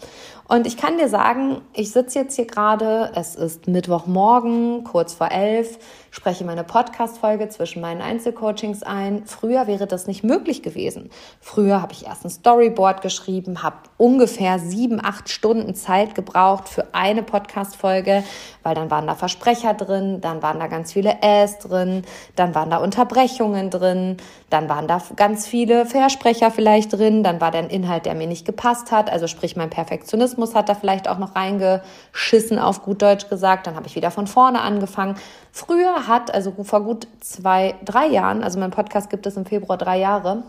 Und 0.47 0.65
ich 0.65 0.77
kann 0.77 0.97
dir 0.97 1.09
sagen, 1.09 1.61
ich 1.73 1.91
sitze 1.91 2.19
jetzt 2.19 2.35
hier 2.35 2.45
gerade, 2.45 3.11
es 3.15 3.35
ist 3.35 3.67
Mittwochmorgen, 3.67 4.85
kurz 4.85 5.13
vor 5.13 5.31
elf 5.31 5.77
spreche 6.11 6.43
meine 6.43 6.63
Podcast-Folge 6.63 7.49
zwischen 7.49 7.81
meinen 7.81 8.01
Einzelcoachings 8.01 8.83
ein. 8.83 9.23
Früher 9.25 9.67
wäre 9.67 9.87
das 9.87 10.07
nicht 10.07 10.23
möglich 10.23 10.63
gewesen. 10.63 11.09
Früher 11.41 11.81
habe 11.81 11.93
ich 11.93 12.05
erst 12.05 12.25
ein 12.25 12.29
Storyboard 12.29 13.01
geschrieben, 13.01 13.63
habe 13.63 13.77
ungefähr 13.97 14.59
sieben, 14.59 15.03
acht 15.03 15.29
Stunden 15.29 15.75
Zeit 15.75 16.15
gebraucht 16.15 16.69
für 16.69 16.93
eine 16.93 17.23
Podcast-Folge, 17.23 18.23
weil 18.63 18.75
dann 18.75 18.91
waren 18.91 19.07
da 19.07 19.15
Versprecher 19.15 19.73
drin, 19.73 20.21
dann 20.21 20.41
waren 20.41 20.59
da 20.59 20.67
ganz 20.67 20.93
viele 20.93 21.17
Äs 21.21 21.59
drin, 21.59 22.03
dann 22.35 22.55
waren 22.55 22.69
da 22.69 22.77
Unterbrechungen 22.77 23.69
drin, 23.69 24.17
dann 24.49 24.69
waren 24.69 24.87
da 24.87 25.01
ganz 25.15 25.47
viele 25.47 25.85
Versprecher 25.85 26.51
vielleicht 26.51 26.93
drin, 26.93 27.23
dann 27.23 27.41
war 27.41 27.51
der 27.51 27.69
Inhalt, 27.69 28.05
der 28.05 28.15
mir 28.15 28.27
nicht 28.27 28.45
gepasst 28.45 28.91
hat, 28.91 29.09
also 29.09 29.27
sprich 29.27 29.55
mein 29.55 29.69
Perfektionismus 29.69 30.55
hat 30.55 30.69
da 30.69 30.75
vielleicht 30.75 31.07
auch 31.07 31.17
noch 31.17 31.35
reingeschissen, 31.35 32.59
auf 32.59 32.83
gut 32.83 33.01
Deutsch 33.01 33.29
gesagt, 33.29 33.67
dann 33.67 33.75
habe 33.75 33.87
ich 33.87 33.95
wieder 33.95 34.11
von 34.11 34.27
vorne 34.27 34.61
angefangen. 34.61 35.15
Früher 35.51 35.96
hat, 36.05 36.33
also 36.33 36.53
vor 36.63 36.83
gut 36.83 37.07
zwei, 37.21 37.75
drei 37.83 38.07
Jahren, 38.07 38.43
also 38.43 38.59
mein 38.59 38.71
Podcast 38.71 39.09
gibt 39.09 39.25
es 39.25 39.37
im 39.37 39.45
Februar 39.45 39.77
drei 39.77 39.97
Jahre, 39.97 40.43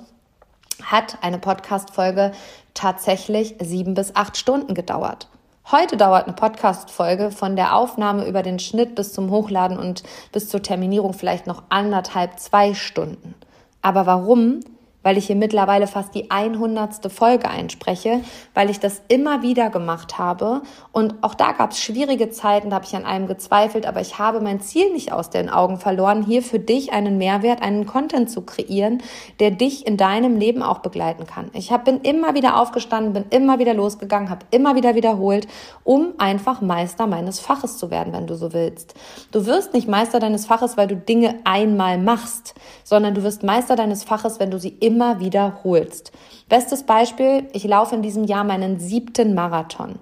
hat 0.83 1.19
eine 1.23 1.38
Podcast-Folge 1.38 2.33
tatsächlich 2.75 3.55
sieben 3.61 3.95
bis 3.95 4.14
acht 4.14 4.37
Stunden 4.37 4.75
gedauert. 4.75 5.28
Heute 5.71 5.97
dauert 5.97 6.25
eine 6.25 6.35
Podcast-Folge 6.35 7.31
von 7.31 7.55
der 7.55 7.76
Aufnahme 7.76 8.26
über 8.26 8.43
den 8.43 8.59
Schnitt 8.59 8.95
bis 8.95 9.12
zum 9.12 9.31
Hochladen 9.31 9.78
und 9.78 10.02
bis 10.33 10.49
zur 10.49 10.62
Terminierung 10.62 11.12
vielleicht 11.12 11.47
noch 11.47 11.62
anderthalb, 11.69 12.38
zwei 12.38 12.75
Stunden. 12.75 13.35
Aber 13.83 14.07
warum? 14.07 14.61
Weil 15.09 15.17
ich 15.17 15.29
hier 15.29 15.37
mittlerweile 15.37 15.87
fast 15.87 16.15
die 16.15 16.31
100. 16.31 17.11
Folge 17.11 17.49
einspreche, 17.49 18.21
weil 18.53 18.69
ich 18.69 18.79
das 18.79 19.00
immer 19.09 19.41
wieder 19.41 19.71
gemacht 19.71 20.19
habe. 20.19 20.61
Und 20.93 21.15
auch 21.23 21.33
da 21.33 21.53
gab 21.53 21.71
es 21.71 21.81
schwierige 21.81 22.29
Zeiten, 22.29 22.69
da 22.69 22.77
habe 22.77 22.85
ich 22.85 22.95
an 22.95 23.07
einem 23.07 23.27
gezweifelt, 23.27 23.87
aber 23.87 24.03
ich 24.03 24.19
habe 24.19 24.43
mein 24.43 24.61
Ziel 24.61 24.93
nicht 24.93 25.11
aus 25.11 25.31
den 25.31 25.49
Augen 25.49 25.79
verloren, 25.79 26.23
hier 26.23 26.43
für 26.43 26.59
dich 26.59 26.93
einen 26.93 27.17
Mehrwert, 27.17 27.62
einen 27.62 27.87
Content 27.87 28.31
zu 28.31 28.43
kreieren, 28.43 29.03
der 29.41 29.50
dich 29.50 29.87
in 29.87 29.97
deinem 29.97 30.37
Leben 30.37 30.62
auch 30.62 30.81
begleiten 30.81 31.27
kann. 31.27 31.49
Ich 31.55 31.73
hab, 31.73 31.87
bin 31.87 32.03
immer 32.03 32.35
wieder 32.35 32.61
aufgestanden, 32.61 33.15
bin 33.15 33.25
immer 33.31 33.59
wieder 33.59 33.73
losgegangen, 33.73 34.29
habe 34.29 34.45
immer 34.50 34.75
wieder 34.75 34.95
wiederholt, 34.95 35.49
um 35.85 36.12
einfach 36.19 36.61
Meister 36.61 37.07
meines 37.07 37.41
Faches 37.41 37.79
zu 37.79 37.91
werden, 37.91 38.12
wenn 38.12 38.27
du 38.27 38.35
so 38.35 38.53
willst. 38.53 38.93
Du 39.33 39.47
wirst 39.47 39.73
nicht 39.73 39.88
Meister 39.88 40.21
deines 40.21 40.45
Faches, 40.45 40.77
weil 40.77 40.87
du 40.87 40.97
Dinge 40.97 41.37
einmal 41.45 41.97
machst, 41.97 42.55
sondern 42.85 43.15
du 43.15 43.23
wirst 43.23 43.43
Meister 43.43 43.75
deines 43.75 44.05
Faches, 44.05 44.38
wenn 44.38 44.50
du 44.50 44.59
sie 44.59 44.77
immer 44.81 44.98
wiederholst. 45.21 46.12
Bestes 46.49 46.85
Beispiel, 46.85 47.49
ich 47.52 47.64
laufe 47.64 47.95
in 47.95 48.02
diesem 48.02 48.25
Jahr 48.25 48.45
meinen 48.45 48.81
siebten 48.81 49.35
Marathon. 49.35 49.99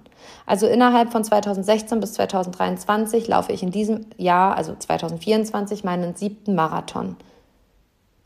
Also 0.46 0.66
innerhalb 0.66 1.12
von 1.12 1.24
2016 1.24 2.00
bis 2.00 2.14
2023 2.14 3.26
laufe 3.28 3.52
ich 3.52 3.62
in 3.62 3.70
diesem 3.70 4.06
Jahr, 4.16 4.56
also 4.56 4.74
2024, 4.74 5.84
meinen 5.84 6.14
siebten 6.14 6.54
Marathon. 6.54 7.16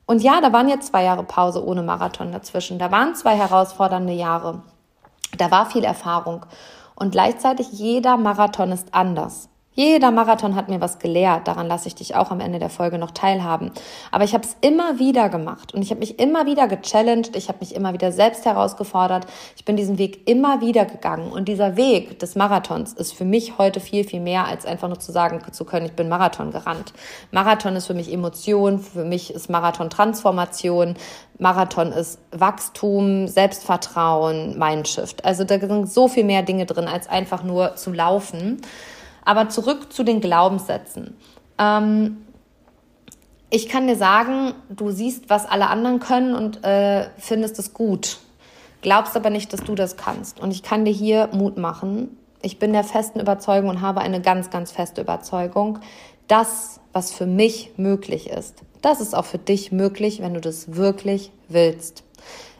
Und 0.06 0.22
ja, 0.22 0.40
da 0.40 0.52
waren 0.52 0.68
jetzt 0.68 0.88
zwei 0.88 1.04
Jahre 1.04 1.22
Pause 1.22 1.64
ohne 1.64 1.82
Marathon 1.82 2.32
dazwischen. 2.32 2.78
Da 2.78 2.90
waren 2.90 3.14
zwei 3.14 3.36
herausfordernde 3.36 4.12
Jahre. 4.12 4.62
Da 5.38 5.50
war 5.50 5.66
viel 5.66 5.84
Erfahrung. 5.84 6.44
Und 6.96 7.12
gleichzeitig 7.12 7.70
jeder 7.72 8.16
Marathon 8.16 8.72
ist 8.72 8.92
anders. 8.92 9.48
Jeder 9.72 10.10
Marathon 10.10 10.56
hat 10.56 10.68
mir 10.68 10.80
was 10.80 10.98
gelehrt. 10.98 11.46
Daran 11.46 11.68
lasse 11.68 11.86
ich 11.86 11.94
dich 11.94 12.16
auch 12.16 12.32
am 12.32 12.40
Ende 12.40 12.58
der 12.58 12.70
Folge 12.70 12.98
noch 12.98 13.12
teilhaben. 13.12 13.70
Aber 14.10 14.24
ich 14.24 14.34
habe 14.34 14.44
es 14.44 14.56
immer 14.60 14.98
wieder 14.98 15.28
gemacht 15.28 15.72
und 15.72 15.82
ich 15.82 15.90
habe 15.90 16.00
mich 16.00 16.18
immer 16.18 16.44
wieder 16.44 16.66
gechallenged. 16.66 17.36
Ich 17.36 17.48
habe 17.48 17.58
mich 17.60 17.76
immer 17.76 17.92
wieder 17.92 18.10
selbst 18.10 18.44
herausgefordert. 18.44 19.26
Ich 19.56 19.64
bin 19.64 19.76
diesen 19.76 19.96
Weg 19.96 20.28
immer 20.28 20.60
wieder 20.60 20.86
gegangen. 20.86 21.30
Und 21.30 21.46
dieser 21.46 21.76
Weg 21.76 22.18
des 22.18 22.34
Marathons 22.34 22.94
ist 22.94 23.12
für 23.12 23.24
mich 23.24 23.58
heute 23.58 23.78
viel, 23.78 24.02
viel 24.02 24.18
mehr, 24.18 24.46
als 24.46 24.66
einfach 24.66 24.88
nur 24.88 24.98
zu 24.98 25.12
sagen 25.12 25.40
zu 25.52 25.64
können, 25.64 25.86
ich 25.86 25.92
bin 25.92 26.08
Marathon 26.08 26.50
gerannt. 26.50 26.92
Marathon 27.30 27.76
ist 27.76 27.86
für 27.86 27.94
mich 27.94 28.12
Emotion. 28.12 28.80
Für 28.80 29.04
mich 29.04 29.32
ist 29.32 29.50
Marathon 29.50 29.88
Transformation. 29.88 30.94
Marathon 31.38 31.92
ist 31.92 32.18
Wachstum, 32.32 33.28
Selbstvertrauen, 33.28 34.58
Mindshift. 34.58 35.24
Also 35.24 35.44
da 35.44 35.60
sind 35.60 35.90
so 35.90 36.08
viel 36.08 36.24
mehr 36.24 36.42
Dinge 36.42 36.66
drin, 36.66 36.88
als 36.88 37.08
einfach 37.08 37.44
nur 37.44 37.76
zu 37.76 37.92
laufen. 37.92 38.60
Aber 39.30 39.49
zurück 39.49 39.92
zu 39.92 40.02
den 40.02 40.20
Glaubenssätzen. 40.20 41.16
Ähm, 41.56 42.16
ich 43.49 43.68
kann 43.68 43.87
dir 43.87 43.94
sagen, 43.94 44.54
du 44.68 44.90
siehst, 44.90 45.30
was 45.30 45.46
alle 45.46 45.68
anderen 45.68 46.00
können 46.00 46.34
und 46.34 46.64
äh, 46.64 47.10
findest 47.16 47.56
es 47.60 47.72
gut. 47.72 48.18
Glaubst 48.82 49.16
aber 49.16 49.30
nicht, 49.30 49.52
dass 49.52 49.62
du 49.62 49.76
das 49.76 49.96
kannst. 49.96 50.40
Und 50.40 50.50
ich 50.50 50.64
kann 50.64 50.84
dir 50.84 50.92
hier 50.92 51.28
Mut 51.32 51.58
machen. 51.58 52.16
Ich 52.42 52.58
bin 52.58 52.72
der 52.72 52.82
festen 52.82 53.20
Überzeugung 53.20 53.70
und 53.70 53.80
habe 53.82 54.00
eine 54.00 54.20
ganz, 54.20 54.50
ganz 54.50 54.72
feste 54.72 55.00
Überzeugung, 55.00 55.78
das, 56.26 56.80
was 56.92 57.12
für 57.12 57.26
mich 57.26 57.75
möglich 57.76 58.30
ist, 58.30 58.64
das 58.82 59.00
ist 59.00 59.14
auch 59.14 59.26
für 59.26 59.38
dich 59.38 59.70
möglich, 59.70 60.22
wenn 60.22 60.34
du 60.34 60.40
das 60.40 60.75
wirklich 60.75 61.30
willst. 61.49 62.02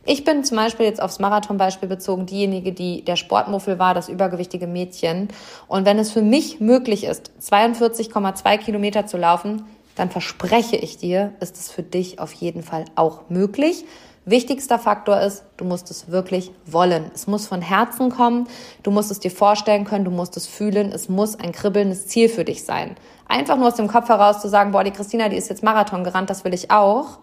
Ich 0.07 0.25
bin 0.25 0.45
zum 0.45 0.57
Beispiel 0.57 0.87
jetzt 0.87 1.03
aufs 1.03 1.19
Marathonbeispiel 1.19 1.89
bezogen 1.89 2.25
diejenige, 2.25 2.73
die 2.73 3.05
der 3.05 3.17
Sportmuffel 3.17 3.79
war, 3.79 3.93
das 3.93 4.09
übergewichtige 4.09 4.67
Mädchen. 4.67 5.29
Und 5.69 5.85
wenn 5.85 5.99
es 5.99 6.11
für 6.11 6.23
mich 6.23 6.59
möglich 6.59 7.05
ist, 7.05 7.31
42,2 7.41 8.59
Kilometer 8.59 9.07
zu 9.07 9.19
laufen, 9.19 9.65
dann 9.97 10.11
verspreche 10.11 10.77
ich 10.77 10.97
dir, 10.97 11.33
ist 11.41 11.57
es 11.57 11.71
für 11.71 11.83
dich 11.83 12.19
auf 12.19 12.33
jeden 12.33 12.63
Fall 12.63 12.87
auch 12.95 13.29
möglich. 13.29 13.85
Wichtigster 14.25 14.79
Faktor 14.79 15.21
ist, 15.21 15.45
du 15.59 15.65
musst 15.65 15.91
es 15.91 16.11
wirklich 16.11 16.51
wollen. 16.65 17.11
Es 17.15 17.27
muss 17.27 17.47
von 17.47 17.61
Herzen 17.61 18.11
kommen, 18.11 18.49
du 18.83 18.91
musst 18.91 19.11
es 19.11 19.21
dir 19.21 19.31
vorstellen 19.31 19.85
können, 19.85 20.05
du 20.05 20.11
musst 20.11 20.37
es 20.37 20.47
fühlen, 20.47 20.93
es 20.93 21.09
muss 21.09 21.39
ein 21.39 21.53
kribbelndes 21.53 22.07
Ziel 22.07 22.29
für 22.29 22.45
dich 22.45 22.65
sein. 22.65 22.97
Einfach 23.29 23.57
nur 23.57 23.69
aus 23.69 23.75
dem 23.75 23.89
Kopf 23.89 24.09
heraus 24.09 24.41
zu 24.41 24.49
sagen, 24.49 24.73
boah, 24.73 24.85
die 24.85 24.93
Christina, 24.93 25.29
die 25.29 25.37
ist 25.37 25.51
jetzt 25.51 25.63
Marathon 25.63 26.05
gerannt, 26.05 26.31
das 26.31 26.45
will 26.45 26.55
ich 26.55 26.71
auch 26.71 27.19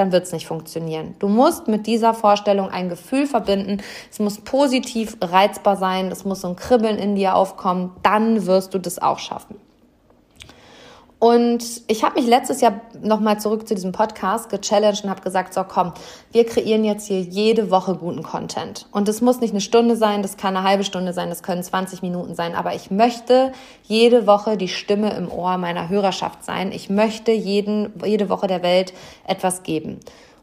dann 0.00 0.12
wird 0.12 0.24
es 0.24 0.32
nicht 0.32 0.46
funktionieren. 0.46 1.14
Du 1.18 1.28
musst 1.28 1.68
mit 1.68 1.86
dieser 1.86 2.14
Vorstellung 2.14 2.70
ein 2.70 2.88
Gefühl 2.88 3.26
verbinden. 3.26 3.82
Es 4.10 4.18
muss 4.18 4.38
positiv 4.38 5.16
reizbar 5.20 5.76
sein. 5.76 6.10
Es 6.10 6.24
muss 6.24 6.40
so 6.40 6.48
ein 6.48 6.56
Kribbeln 6.56 6.96
in 6.96 7.14
dir 7.14 7.34
aufkommen. 7.34 7.92
Dann 8.02 8.46
wirst 8.46 8.72
du 8.72 8.78
das 8.78 8.98
auch 8.98 9.18
schaffen. 9.18 9.56
Und 11.20 11.82
ich 11.86 12.02
habe 12.02 12.18
mich 12.18 12.26
letztes 12.26 12.62
Jahr 12.62 12.80
nochmal 13.02 13.38
zurück 13.38 13.68
zu 13.68 13.74
diesem 13.74 13.92
Podcast 13.92 14.48
gechallenged 14.48 15.04
und 15.04 15.10
habe 15.10 15.20
gesagt, 15.20 15.52
so 15.52 15.62
komm, 15.64 15.92
wir 16.32 16.46
kreieren 16.46 16.82
jetzt 16.82 17.06
hier 17.06 17.20
jede 17.20 17.70
Woche 17.70 17.94
guten 17.94 18.22
Content. 18.22 18.86
Und 18.90 19.06
es 19.06 19.20
muss 19.20 19.38
nicht 19.38 19.50
eine 19.50 19.60
Stunde 19.60 19.96
sein, 19.96 20.22
das 20.22 20.38
kann 20.38 20.56
eine 20.56 20.66
halbe 20.66 20.82
Stunde 20.82 21.12
sein, 21.12 21.28
das 21.28 21.42
können 21.42 21.62
20 21.62 22.00
Minuten 22.00 22.34
sein, 22.34 22.54
aber 22.54 22.74
ich 22.74 22.90
möchte 22.90 23.52
jede 23.82 24.26
Woche 24.26 24.56
die 24.56 24.68
Stimme 24.68 25.10
im 25.10 25.30
Ohr 25.30 25.58
meiner 25.58 25.90
Hörerschaft 25.90 26.42
sein. 26.42 26.72
Ich 26.72 26.88
möchte 26.88 27.32
jeden, 27.32 27.92
jede 28.02 28.30
Woche 28.30 28.46
der 28.46 28.62
Welt 28.62 28.94
etwas 29.26 29.62
geben. 29.62 30.00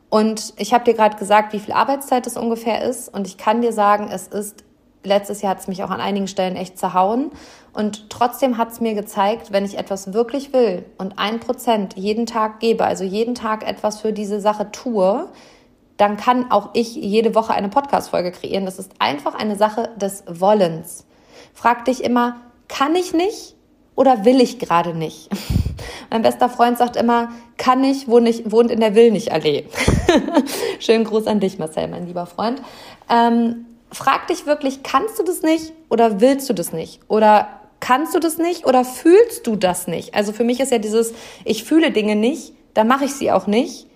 Und 0.09 0.53
ich 0.57 0.75
habe 0.75 0.83
dir 0.83 0.93
gerade 0.93 1.17
gesagt, 1.17 1.53
wie 1.53 1.59
viel 1.59 1.73
Arbeitszeit 1.73 2.27
es 2.27 2.37
ungefähr 2.37 2.83
ist. 2.83 3.11
Und 3.11 3.25
ich 3.25 3.37
kann 3.37 3.61
dir 3.61 3.73
sagen, 3.73 4.09
es 4.11 4.27
ist 4.27 4.63
letztes 5.07 5.41
Jahr 5.41 5.51
hat 5.51 5.59
es 5.59 5.67
mich 5.67 5.83
auch 5.83 5.89
an 5.89 6.01
einigen 6.01 6.27
Stellen 6.27 6.55
echt 6.55 6.77
zerhauen. 6.77 7.31
Und 7.77 8.09
trotzdem 8.09 8.57
hat 8.57 8.71
es 8.71 8.81
mir 8.81 8.95
gezeigt, 8.95 9.51
wenn 9.51 9.63
ich 9.63 9.77
etwas 9.77 10.11
wirklich 10.11 10.51
will 10.51 10.83
und 10.97 11.19
ein 11.19 11.39
Prozent 11.39 11.95
jeden 11.95 12.25
Tag 12.25 12.59
gebe, 12.59 12.83
also 12.83 13.03
jeden 13.03 13.35
Tag 13.35 13.69
etwas 13.69 14.01
für 14.01 14.11
diese 14.11 14.41
Sache 14.41 14.71
tue, 14.71 15.29
dann 15.95 16.17
kann 16.17 16.49
auch 16.49 16.71
ich 16.73 16.95
jede 16.95 17.35
Woche 17.35 17.53
eine 17.53 17.69
Podcast-Folge 17.69 18.31
kreieren. 18.31 18.65
Das 18.65 18.79
ist 18.79 18.93
einfach 18.97 19.35
eine 19.35 19.55
Sache 19.57 19.91
des 19.95 20.23
Wollens. 20.27 21.05
Frag 21.53 21.85
dich 21.85 22.03
immer, 22.03 22.37
kann 22.67 22.95
ich 22.95 23.13
nicht 23.13 23.53
oder 23.95 24.25
will 24.25 24.41
ich 24.41 24.57
gerade 24.57 24.95
nicht? 24.95 25.29
Mein 26.09 26.23
bester 26.23 26.49
Freund 26.49 26.79
sagt 26.79 26.95
immer, 26.95 27.29
kann 27.57 27.83
ich, 27.83 28.07
wohnt, 28.07 28.27
ich, 28.27 28.51
wohnt 28.51 28.71
in 28.71 28.79
der 28.79 28.95
Will 28.95 29.11
nicht 29.11 29.31
Allee. 29.31 29.65
Schönen 30.79 31.03
Gruß 31.03 31.27
an 31.27 31.39
dich, 31.39 31.59
Marcel, 31.59 31.87
mein 31.89 32.07
lieber 32.07 32.25
Freund. 32.25 32.59
Ähm, 33.07 33.67
frag 33.91 34.25
dich 34.27 34.47
wirklich, 34.47 34.81
kannst 34.81 35.19
du 35.19 35.23
das 35.23 35.43
nicht 35.43 35.73
oder 35.89 36.21
willst 36.21 36.49
du 36.49 36.53
das 36.53 36.73
nicht? 36.73 37.01
Oder 37.07 37.56
kannst 37.79 38.15
du 38.15 38.19
das 38.19 38.37
nicht 38.37 38.65
oder 38.65 38.83
fühlst 38.83 39.47
du 39.47 39.55
das 39.55 39.87
nicht? 39.87 40.15
Also 40.15 40.33
für 40.33 40.43
mich 40.43 40.59
ist 40.59 40.71
ja 40.71 40.77
dieses, 40.77 41.13
ich 41.45 41.63
fühle 41.63 41.91
Dinge 41.91 42.15
nicht, 42.15 42.53
dann 42.73 42.87
mache 42.87 43.05
ich 43.05 43.13
sie 43.13 43.31
auch 43.31 43.47
nicht. 43.47 43.87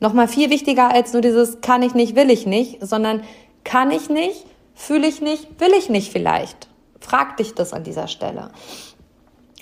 Nochmal 0.00 0.28
viel 0.28 0.50
wichtiger 0.50 0.92
als 0.92 1.12
nur 1.12 1.22
dieses, 1.22 1.60
kann 1.60 1.82
ich 1.82 1.94
nicht, 1.94 2.16
will 2.16 2.30
ich 2.30 2.46
nicht, 2.46 2.78
sondern 2.86 3.22
kann 3.64 3.90
ich 3.90 4.10
nicht, 4.10 4.44
fühle 4.74 5.06
ich 5.06 5.20
nicht, 5.20 5.60
will 5.60 5.72
ich 5.76 5.88
nicht 5.88 6.12
vielleicht. 6.12 6.68
Frag 7.00 7.36
dich 7.38 7.54
das 7.54 7.72
an 7.72 7.84
dieser 7.84 8.08
Stelle. 8.08 8.50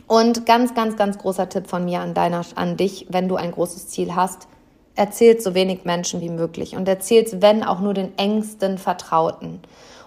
Und 0.06 0.44
ganz, 0.44 0.74
ganz, 0.74 0.96
ganz 0.96 1.18
großer 1.18 1.48
Tipp 1.48 1.68
von 1.68 1.84
mir 1.84 2.00
an 2.00 2.14
deiner, 2.14 2.44
an 2.56 2.76
dich, 2.76 3.06
wenn 3.10 3.28
du 3.28 3.36
ein 3.36 3.52
großes 3.52 3.88
Ziel 3.88 4.14
hast, 4.14 4.48
erzählt 4.96 5.42
so 5.42 5.54
wenig 5.54 5.84
Menschen 5.84 6.20
wie 6.20 6.28
möglich 6.28 6.76
und 6.76 6.88
erzähl's, 6.88 7.40
wenn 7.40 7.62
auch 7.62 7.80
nur 7.80 7.94
den 7.94 8.16
engsten 8.18 8.78
Vertrauten. 8.78 9.60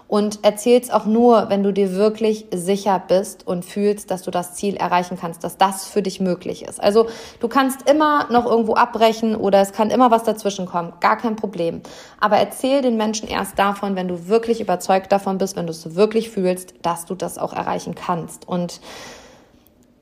Und 0.08 0.42
erzähl's 0.42 0.88
auch 0.88 1.04
nur, 1.04 1.50
wenn 1.50 1.62
du 1.62 1.70
dir 1.70 1.92
wirklich 1.92 2.46
sicher 2.50 3.00
bist 3.06 3.46
und 3.46 3.62
fühlst, 3.62 4.10
dass 4.10 4.22
du 4.22 4.30
das 4.30 4.54
Ziel 4.54 4.74
erreichen 4.74 5.18
kannst, 5.20 5.44
dass 5.44 5.58
das 5.58 5.84
für 5.84 6.00
dich 6.00 6.18
möglich 6.18 6.64
ist. 6.64 6.82
Also 6.82 7.08
du 7.40 7.48
kannst 7.48 7.88
immer 7.88 8.26
noch 8.32 8.46
irgendwo 8.46 8.74
abbrechen 8.74 9.36
oder 9.36 9.60
es 9.60 9.72
kann 9.72 9.90
immer 9.90 10.10
was 10.10 10.24
dazwischen 10.24 10.64
kommen, 10.64 10.94
gar 11.00 11.18
kein 11.18 11.36
Problem. 11.36 11.82
Aber 12.20 12.38
erzähl 12.38 12.80
den 12.80 12.96
Menschen 12.96 13.28
erst 13.28 13.58
davon, 13.58 13.96
wenn 13.96 14.08
du 14.08 14.28
wirklich 14.28 14.62
überzeugt 14.62 15.12
davon 15.12 15.36
bist, 15.36 15.56
wenn 15.56 15.66
du 15.66 15.72
es 15.72 15.94
wirklich 15.94 16.30
fühlst, 16.30 16.74
dass 16.80 17.04
du 17.04 17.14
das 17.14 17.36
auch 17.36 17.52
erreichen 17.52 17.94
kannst. 17.94 18.48
Und 18.48 18.80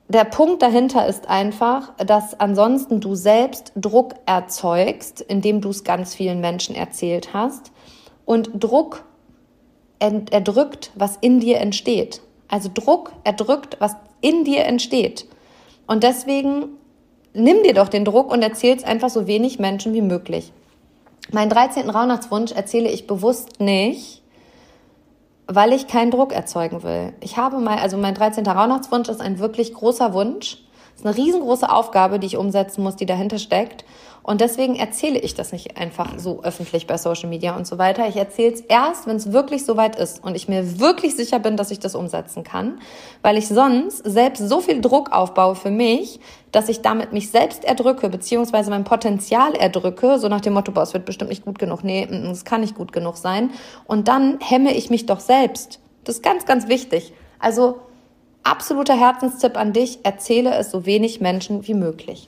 der 0.07 0.23
Punkt 0.23 0.61
dahinter 0.61 1.05
ist 1.05 1.27
einfach, 1.27 1.91
dass 1.97 2.39
ansonsten 2.39 3.01
du 3.01 3.15
selbst 3.15 3.73
Druck 3.75 4.13
erzeugst, 4.25 5.19
indem 5.19 5.59
du 5.59 5.69
es 5.69 5.83
ganz 5.83 6.15
vielen 6.15 6.39
Menschen 6.39 6.75
erzählt 6.75 7.33
hast. 7.33 7.73
Und 8.23 8.51
Druck 8.53 9.03
erdrückt, 9.99 10.91
was 10.95 11.17
in 11.21 11.39
dir 11.39 11.57
entsteht. 11.57 12.21
Also 12.47 12.69
Druck 12.73 13.11
erdrückt, 13.23 13.77
was 13.79 13.95
in 14.21 14.43
dir 14.43 14.65
entsteht. 14.65 15.25
Und 15.85 16.03
deswegen 16.03 16.69
nimm 17.33 17.63
dir 17.63 17.73
doch 17.73 17.89
den 17.89 18.05
Druck 18.05 18.31
und 18.31 18.41
erzähl 18.41 18.75
es 18.75 18.83
einfach 18.83 19.09
so 19.09 19.27
wenig 19.27 19.59
Menschen 19.59 19.93
wie 19.93 20.01
möglich. 20.01 20.51
Meinen 21.31 21.49
13. 21.49 21.89
Rauhnachtswunsch 21.89 22.51
erzähle 22.51 22.89
ich 22.89 23.05
bewusst 23.07 23.59
nicht, 23.59 24.21
weil 25.45 25.73
ich 25.73 25.87
keinen 25.87 26.11
Druck 26.11 26.33
erzeugen 26.33 26.83
will. 26.83 27.13
Ich 27.21 27.37
habe 27.37 27.59
mal, 27.59 27.77
also 27.79 27.97
mein 27.97 28.13
13. 28.13 28.45
Rauhnachtswunsch 28.45 29.09
ist 29.09 29.21
ein 29.21 29.39
wirklich 29.39 29.73
großer 29.73 30.13
Wunsch. 30.13 30.57
Es 30.93 31.01
ist 31.01 31.05
eine 31.05 31.17
riesengroße 31.17 31.69
Aufgabe, 31.69 32.19
die 32.19 32.27
ich 32.27 32.37
umsetzen 32.37 32.83
muss, 32.83 32.95
die 32.95 33.05
dahinter 33.05 33.39
steckt. 33.39 33.85
Und 34.27 34.41
deswegen 34.41 34.75
erzähle 34.75 35.19
ich 35.19 35.35
das 35.35 35.53
nicht 35.53 35.77
einfach 35.77 36.19
so 36.19 36.43
öffentlich 36.43 36.85
bei 36.85 36.97
Social 36.97 37.29
Media 37.29 37.55
und 37.55 37.65
so 37.65 37.77
weiter. 37.77 38.09
Ich 38.09 38.17
erzähle 38.17 38.53
es 38.53 38.59
erst, 38.59 39.07
wenn 39.07 39.15
es 39.15 39.31
wirklich 39.31 39.63
soweit 39.63 39.95
ist 39.95 40.21
und 40.21 40.35
ich 40.35 40.49
mir 40.49 40.81
wirklich 40.81 41.15
sicher 41.15 41.39
bin, 41.39 41.55
dass 41.55 41.71
ich 41.71 41.79
das 41.79 41.95
umsetzen 41.95 42.43
kann, 42.43 42.81
weil 43.21 43.37
ich 43.37 43.47
sonst 43.47 43.99
selbst 44.03 44.45
so 44.45 44.59
viel 44.59 44.81
Druck 44.81 45.13
aufbaue 45.13 45.55
für 45.55 45.71
mich, 45.71 46.19
dass 46.51 46.67
ich 46.67 46.81
damit 46.81 47.13
mich 47.13 47.31
selbst 47.31 47.63
erdrücke, 47.63 48.09
beziehungsweise 48.09 48.69
mein 48.69 48.83
Potenzial 48.83 49.55
erdrücke, 49.55 50.19
so 50.19 50.27
nach 50.27 50.41
dem 50.41 50.55
Motto, 50.55 50.73
boah, 50.73 50.83
es 50.83 50.93
wird 50.93 51.05
bestimmt 51.05 51.29
nicht 51.29 51.45
gut 51.45 51.57
genug, 51.57 51.85
nee, 51.85 52.03
es 52.03 52.43
kann 52.43 52.59
nicht 52.59 52.75
gut 52.75 52.91
genug 52.91 53.15
sein. 53.15 53.51
Und 53.85 54.09
dann 54.09 54.39
hemme 54.41 54.73
ich 54.73 54.89
mich 54.89 55.05
doch 55.05 55.21
selbst. 55.21 55.79
Das 56.03 56.15
ist 56.15 56.21
ganz, 56.21 56.45
ganz 56.45 56.67
wichtig. 56.67 57.13
Also 57.39 57.79
absoluter 58.43 58.99
Herzenstipp 58.99 59.55
an 59.55 59.71
dich, 59.71 59.99
erzähle 60.03 60.53
es 60.55 60.69
so 60.69 60.85
wenig 60.85 61.21
Menschen 61.21 61.65
wie 61.65 61.75
möglich. 61.75 62.27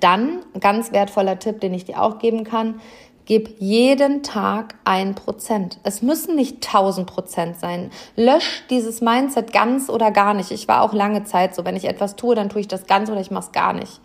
Dann, 0.00 0.40
ganz 0.60 0.92
wertvoller 0.92 1.38
Tipp, 1.38 1.60
den 1.60 1.74
ich 1.74 1.84
dir 1.84 2.02
auch 2.02 2.18
geben 2.18 2.44
kann, 2.44 2.80
gib 3.26 3.60
jeden 3.60 4.22
Tag 4.22 4.76
ein 4.84 5.14
Prozent. 5.14 5.78
Es 5.82 6.00
müssen 6.00 6.36
nicht 6.36 6.62
tausend 6.62 7.06
Prozent 7.08 7.58
sein. 7.58 7.90
Lösch 8.14 8.62
dieses 8.70 9.00
Mindset 9.00 9.52
ganz 9.52 9.90
oder 9.90 10.12
gar 10.12 10.32
nicht. 10.32 10.52
Ich 10.52 10.68
war 10.68 10.82
auch 10.82 10.92
lange 10.92 11.24
Zeit 11.24 11.54
so, 11.54 11.64
wenn 11.64 11.76
ich 11.76 11.86
etwas 11.86 12.16
tue, 12.16 12.34
dann 12.34 12.48
tue 12.48 12.60
ich 12.60 12.68
das 12.68 12.86
ganz 12.86 13.10
oder 13.10 13.20
ich 13.20 13.32
mache 13.32 13.46
es 13.46 13.52
gar 13.52 13.72
nicht. 13.72 14.00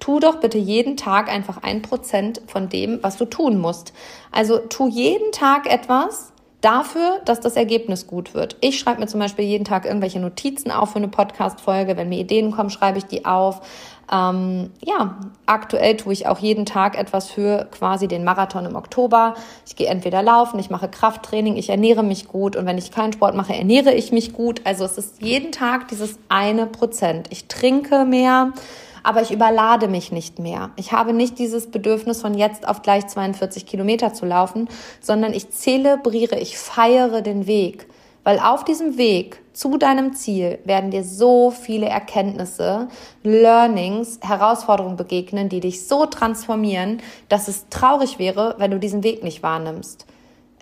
Tu 0.00 0.18
doch 0.18 0.40
bitte 0.40 0.58
jeden 0.58 0.96
Tag 0.96 1.30
einfach 1.30 1.62
ein 1.62 1.82
Prozent 1.82 2.40
von 2.46 2.68
dem, 2.68 2.98
was 3.02 3.18
du 3.18 3.26
tun 3.26 3.58
musst. 3.58 3.92
Also 4.32 4.58
tu 4.58 4.88
jeden 4.88 5.30
Tag 5.32 5.70
etwas, 5.70 6.32
dafür, 6.62 7.20
dass 7.24 7.40
das 7.40 7.56
Ergebnis 7.56 8.06
gut 8.06 8.34
wird. 8.34 8.56
Ich 8.60 8.78
schreibe 8.78 9.00
mir 9.00 9.08
zum 9.08 9.20
Beispiel 9.20 9.44
jeden 9.44 9.64
Tag 9.64 9.84
irgendwelche 9.84 10.20
Notizen 10.20 10.70
auf 10.70 10.92
für 10.92 10.96
eine 10.96 11.08
Podcast-Folge. 11.08 11.96
Wenn 11.96 12.08
mir 12.08 12.20
Ideen 12.20 12.52
kommen, 12.52 12.70
schreibe 12.70 12.98
ich 12.98 13.04
die 13.04 13.26
auf. 13.26 13.60
Ähm, 14.10 14.70
ja, 14.82 15.16
aktuell 15.46 15.96
tue 15.96 16.12
ich 16.12 16.26
auch 16.26 16.38
jeden 16.38 16.66
Tag 16.66 16.98
etwas 16.98 17.30
für 17.30 17.68
quasi 17.70 18.08
den 18.08 18.24
Marathon 18.24 18.66
im 18.66 18.76
Oktober. 18.76 19.34
Ich 19.66 19.76
gehe 19.76 19.88
entweder 19.88 20.22
laufen, 20.22 20.58
ich 20.58 20.70
mache 20.70 20.88
Krafttraining, 20.88 21.56
ich 21.56 21.68
ernähre 21.68 22.02
mich 22.02 22.28
gut 22.28 22.56
und 22.56 22.66
wenn 22.66 22.78
ich 22.78 22.90
keinen 22.90 23.12
Sport 23.12 23.34
mache, 23.34 23.54
ernähre 23.54 23.92
ich 23.92 24.12
mich 24.12 24.32
gut. 24.32 24.62
Also 24.64 24.84
es 24.84 24.98
ist 24.98 25.22
jeden 25.22 25.52
Tag 25.52 25.88
dieses 25.88 26.18
eine 26.28 26.66
Prozent. 26.66 27.28
Ich 27.30 27.48
trinke 27.48 28.04
mehr 28.04 28.52
aber 29.02 29.22
ich 29.22 29.32
überlade 29.32 29.88
mich 29.88 30.12
nicht 30.12 30.38
mehr. 30.38 30.70
Ich 30.76 30.92
habe 30.92 31.12
nicht 31.12 31.38
dieses 31.38 31.70
Bedürfnis 31.70 32.20
von 32.20 32.34
jetzt 32.34 32.68
auf 32.68 32.82
gleich 32.82 33.06
42 33.06 33.66
Kilometer 33.66 34.12
zu 34.12 34.26
laufen, 34.26 34.68
sondern 35.00 35.32
ich 35.32 35.50
zelebriere, 35.50 36.38
ich 36.38 36.58
feiere 36.58 37.22
den 37.22 37.46
Weg. 37.46 37.86
Weil 38.24 38.38
auf 38.38 38.64
diesem 38.64 38.96
Weg 38.98 39.40
zu 39.52 39.76
deinem 39.78 40.14
Ziel 40.14 40.58
werden 40.64 40.90
dir 40.90 41.04
so 41.04 41.50
viele 41.50 41.86
Erkenntnisse, 41.86 42.88
Learnings, 43.22 44.20
Herausforderungen 44.22 44.96
begegnen, 44.96 45.48
die 45.48 45.60
dich 45.60 45.86
so 45.86 46.06
transformieren, 46.06 47.02
dass 47.28 47.48
es 47.48 47.68
traurig 47.68 48.18
wäre, 48.18 48.54
wenn 48.58 48.70
du 48.70 48.78
diesen 48.78 49.02
Weg 49.02 49.24
nicht 49.24 49.42
wahrnimmst. 49.42 50.06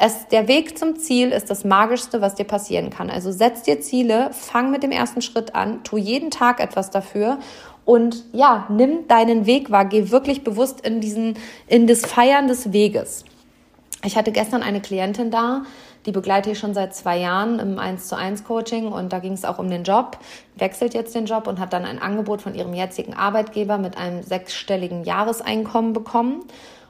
Es, 0.03 0.29
der 0.29 0.49
Weg 0.49 0.79
zum 0.79 0.97
Ziel 0.97 1.31
ist 1.31 1.51
das 1.51 1.63
Magischste, 1.63 2.23
was 2.23 2.35
dir 2.35 2.45
passieren 2.45 2.89
kann. 2.89 3.11
Also 3.11 3.31
setz 3.31 3.65
dir 3.65 3.83
Ziele, 3.83 4.31
fang 4.33 4.71
mit 4.71 4.83
dem 4.83 4.93
ersten 4.93 5.21
Schritt 5.21 5.55
an, 5.55 5.85
tu 5.85 5.99
jeden 5.99 6.31
Tag 6.31 6.59
etwas 6.59 6.91
dafür 6.91 7.39
und 7.85 8.25
ja, 8.33 8.67
nimm 8.71 9.09
deinen 9.09 9.45
Weg 9.45 9.71
wahr, 9.71 9.85
geh 9.85 10.11
wirklich 10.11 10.43
bewusst 10.43 10.81
in 10.81 11.03
diesen, 11.03 11.35
in 11.67 11.87
das 11.87 12.01
Feiern 12.01 12.49
des 12.49 12.73
Weges. 12.73 13.25
Ich 14.03 14.17
hatte 14.17 14.33
gestern 14.33 14.63
eine 14.63 14.81
Klientin 14.81 15.31
da, 15.31 15.65
die 16.07 16.13
begleite 16.13 16.51
ich 16.51 16.59
schon 16.59 16.75
seit 16.75 16.95
zwei 16.95 17.19
Jahren 17.19 17.59
im 17.59 17.79
1 17.79 18.09
zu 18.09 18.17
1 18.17 18.45
Coaching 18.45 18.93
und 18.93 19.13
da 19.13 19.19
ging 19.19 19.33
es 19.33 19.45
auch 19.45 19.59
um 19.59 19.69
den 19.69 19.85
Job, 19.85 20.19
wechselt 20.57 20.95
jetzt 20.95 21.15
den 21.15 21.27
Job 21.27 21.47
und 21.47 21.59
hat 21.59 21.73
dann 21.73 21.85
ein 21.85 22.01
Angebot 22.01 22.43
von 22.43 22.55
ihrem 22.55 22.75
jetzigen 22.75 23.15
Arbeitgeber 23.15 23.79
mit 23.79 23.97
einem 23.97 24.23
sechsstelligen 24.23 25.05
Jahreseinkommen 25.05 25.93
bekommen 25.93 26.45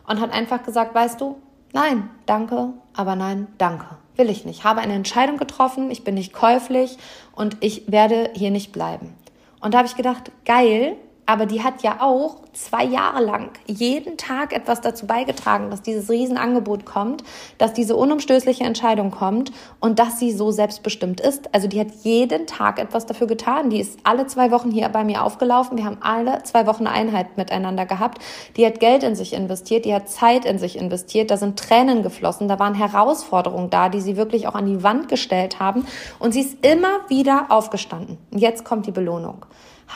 und 0.07 0.21
hat 0.21 0.33
einfach 0.33 0.63
gesagt, 0.63 0.95
weißt 0.95 1.21
du, 1.21 1.37
nein, 1.73 2.09
danke, 2.27 2.71
aber 2.95 3.17
nein, 3.17 3.49
danke, 3.59 3.87
will 4.17 4.31
ich 4.31 4.45
nicht. 4.45 4.65
Habe 4.65 4.81
eine 4.81 4.95
Entscheidung 4.95 5.37
getroffen, 5.37 5.91
ich 5.91 6.05
bin 6.05 6.15
nicht 6.15 6.33
käuflich 6.33 6.99
und 7.33 7.57
ich 7.61 7.91
werde 7.91 8.31
hier 8.35 8.51
nicht 8.51 8.73
bleiben. 8.73 9.15
Und 9.61 9.75
da 9.75 9.79
habe 9.79 9.89
ich 9.89 9.97
gedacht, 9.97 10.31
geil, 10.45 10.97
aber 11.31 11.47
die 11.47 11.63
hat 11.63 11.85
ja 11.85 11.99
auch 12.01 12.39
zwei 12.53 12.83
Jahre 12.83 13.23
lang 13.23 13.51
jeden 13.69 14.17
Tag 14.17 14.53
etwas 14.53 14.81
dazu 14.81 15.07
beigetragen, 15.07 15.71
dass 15.71 15.81
dieses 15.81 16.11
Riesenangebot 16.11 16.85
kommt, 16.85 17.23
dass 17.57 17.73
diese 17.73 17.95
unumstößliche 17.95 18.65
Entscheidung 18.65 19.13
kommt 19.13 19.53
und 19.79 20.01
dass 20.01 20.19
sie 20.19 20.33
so 20.33 20.51
selbstbestimmt 20.51 21.21
ist. 21.21 21.55
Also 21.55 21.69
die 21.69 21.79
hat 21.79 21.93
jeden 22.03 22.49
Tag 22.49 22.81
etwas 22.81 23.07
dafür 23.07 23.29
getan. 23.29 23.71
Die 23.71 23.79
ist 23.79 24.01
alle 24.03 24.27
zwei 24.27 24.51
Wochen 24.51 24.73
hier 24.73 24.89
bei 24.89 25.05
mir 25.05 25.23
aufgelaufen. 25.23 25.79
Wir 25.79 25.85
haben 25.85 25.99
alle 26.01 26.43
zwei 26.43 26.67
Wochen 26.67 26.89
Einheit 26.89 27.37
miteinander 27.37 27.87
gehabt. 27.87 28.19
Die 28.57 28.67
hat 28.67 28.81
Geld 28.81 29.05
in 29.05 29.15
sich 29.15 29.33
investiert, 29.33 29.85
die 29.85 29.95
hat 29.95 30.09
Zeit 30.09 30.45
in 30.45 30.59
sich 30.59 30.77
investiert. 30.77 31.31
Da 31.31 31.37
sind 31.37 31.61
Tränen 31.61 32.03
geflossen, 32.03 32.49
da 32.49 32.59
waren 32.59 32.75
Herausforderungen 32.75 33.71
da, 33.71 33.89
die 33.89 34.01
sie 34.01 34.17
wirklich 34.17 34.49
auch 34.49 34.57
an 34.57 34.67
die 34.67 34.83
Wand 34.83 35.09
gestellt 35.09 35.61
haben. 35.61 35.87
Und 36.19 36.33
sie 36.33 36.41
ist 36.41 36.67
immer 36.67 37.09
wieder 37.09 37.47
aufgestanden. 37.51 38.19
Jetzt 38.33 38.65
kommt 38.65 38.87
die 38.87 38.91
Belohnung. 38.91 39.47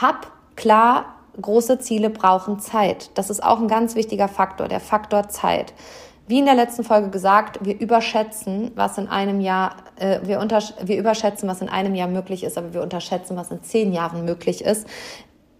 Hab 0.00 0.30
klar 0.54 1.06
große 1.40 1.78
Ziele 1.78 2.10
brauchen 2.10 2.60
Zeit. 2.60 3.10
Das 3.14 3.30
ist 3.30 3.42
auch 3.42 3.58
ein 3.60 3.68
ganz 3.68 3.94
wichtiger 3.94 4.28
Faktor, 4.28 4.68
der 4.68 4.80
Faktor 4.80 5.28
Zeit. 5.28 5.74
Wie 6.26 6.38
in 6.38 6.46
der 6.46 6.54
letzten 6.54 6.84
Folge 6.84 7.10
gesagt, 7.10 7.58
wir 7.62 7.78
überschätzen, 7.78 8.70
was 8.76 8.96
in 8.96 9.08
einem 9.08 9.40
Jahr, 9.40 9.76
äh, 9.96 10.20
wir, 10.22 10.40
wir 10.40 10.98
überschätzen, 10.98 11.48
was 11.48 11.60
in 11.60 11.68
einem 11.68 11.94
Jahr 11.94 12.08
möglich 12.08 12.44
ist, 12.44 12.56
aber 12.56 12.72
wir 12.72 12.82
unterschätzen, 12.82 13.36
was 13.36 13.50
in 13.50 13.62
zehn 13.62 13.92
Jahren 13.92 14.24
möglich 14.24 14.64
ist. 14.64 14.86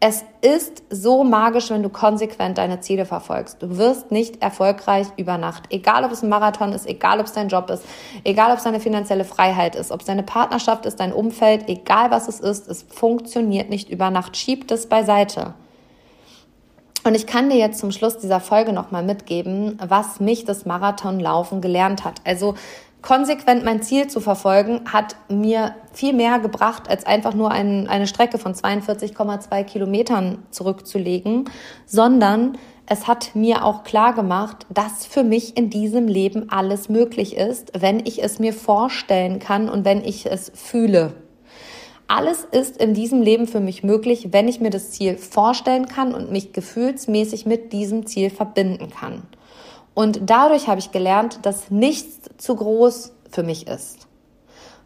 Es 0.01 0.25
ist 0.41 0.83
so 0.91 1.23
magisch, 1.25 1.71
wenn 1.71 1.83
du 1.83 1.89
konsequent 1.89 2.59
deine 2.59 2.81
Ziele 2.81 3.07
verfolgst. 3.07 3.63
Du 3.63 3.79
wirst 3.79 4.11
nicht 4.11 4.43
erfolgreich 4.43 5.07
über 5.17 5.39
Nacht. 5.39 5.65
Egal, 5.71 6.05
ob 6.05 6.13
es 6.13 6.23
ein 6.23 6.29
Marathon 6.29 6.73
ist, 6.73 6.87
egal, 6.87 7.21
ob 7.21 7.27
es 7.27 7.33
dein 7.33 7.49
Job 7.49 7.71
ist, 7.71 7.85
egal, 8.23 8.51
ob 8.51 8.59
es 8.59 8.65
deine 8.65 8.81
finanzielle 8.81 9.25
Freiheit 9.25 9.77
ist, 9.77 9.91
ob 9.91 10.01
es 10.01 10.07
deine 10.07 10.23
Partnerschaft 10.23 10.85
ist, 10.87 11.01
dein 11.01 11.13
Umfeld, 11.13 11.69
egal 11.69 12.11
was 12.11 12.29
es 12.29 12.41
ist, 12.41 12.69
es 12.69 12.83
funktioniert 12.83 13.71
nicht 13.71 13.89
über 13.89 14.11
Nacht. 14.11 14.37
Schieb 14.37 14.69
das 14.69 14.87
beiseite. 14.89 15.55
Und 17.05 17.15
ich 17.15 17.27
kann 17.27 17.51
dir 17.51 17.59
jetzt 17.59 17.79
zum 17.79 17.93
Schluss 17.93 18.17
dieser 18.17 18.41
Folge 18.41 18.73
nochmal 18.73 19.03
mitgeben, 19.03 19.79
was 19.87 20.21
mich 20.21 20.47
das 20.47 20.65
Marathonlaufen 20.65 21.61
gelernt 21.61 22.03
hat. 22.03 22.23
Also 22.25 22.55
konsequent 23.03 23.63
mein 23.63 23.83
Ziel 23.83 24.09
zu 24.09 24.21
verfolgen, 24.21 24.81
hat 24.91 25.17
mir 25.29 25.75
viel 25.93 26.15
mehr 26.15 26.39
gebracht, 26.39 26.89
als 26.89 27.05
einfach 27.05 27.35
nur 27.35 27.51
ein, 27.51 27.87
eine 27.89 28.07
Strecke 28.07 28.39
von 28.39 28.55
42,2 28.55 29.65
Kilometern 29.65 30.39
zurückzulegen, 30.51 31.45
sondern 31.85 32.57
es 32.87 33.07
hat 33.07 33.35
mir 33.35 33.65
auch 33.65 33.85
klar 33.85 34.15
gemacht, 34.15 34.67
dass 34.71 35.05
für 35.05 35.23
mich 35.23 35.59
in 35.59 35.69
diesem 35.69 36.09
Leben 36.09 36.51
alles 36.51 36.89
möglich 36.89 37.37
ist, 37.37 37.73
wenn 37.79 38.01
ich 38.01 38.23
es 38.23 38.39
mir 38.39 38.55
vorstellen 38.55 39.39
kann 39.39 39.69
und 39.69 39.85
wenn 39.85 40.03
ich 40.03 40.25
es 40.25 40.51
fühle. 40.55 41.13
Alles 42.07 42.47
ist 42.51 42.77
in 42.77 42.95
diesem 42.95 43.23
Leben 43.23 43.47
für 43.47 43.61
mich 43.61 43.83
möglich, 43.83 44.29
wenn 44.33 44.47
ich 44.47 44.61
mir 44.61 44.71
das 44.71 44.91
Ziel 44.91 45.17
vorstellen 45.17 45.87
kann 45.87 46.15
und 46.15 46.31
mich 46.31 46.53
gefühlsmäßig 46.53 47.47
mit 47.47 47.73
diesem 47.73 48.07
Ziel 48.07 48.31
verbinden 48.31 48.91
kann. 48.91 49.23
Und 49.95 50.21
dadurch 50.25 50.69
habe 50.69 50.81
ich 50.81 50.93
gelernt, 50.93 51.41
dass 51.43 51.71
nichts 51.71 52.29
zu 52.37 52.57
groß 52.57 53.13
für 53.31 53.43
mich 53.43 53.67
ist. 53.67 54.07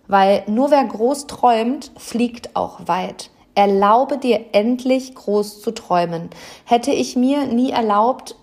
Weil 0.07 0.45
nur 0.47 0.71
wer 0.71 0.85
groß 0.85 1.27
träumt, 1.27 1.93
fliegt 1.97 2.55
auch 2.55 2.87
weit. 2.87 3.31
Erlaube 3.55 4.19
dir 4.19 4.47
endlich 4.53 5.15
groß 5.15 5.61
zu 5.61 5.73
träumen. 5.73 6.31
Hätte 6.65 6.93
ich 6.93 7.17
mir 7.17 7.47
nie 7.47 7.71
erlaubt, 7.71 8.37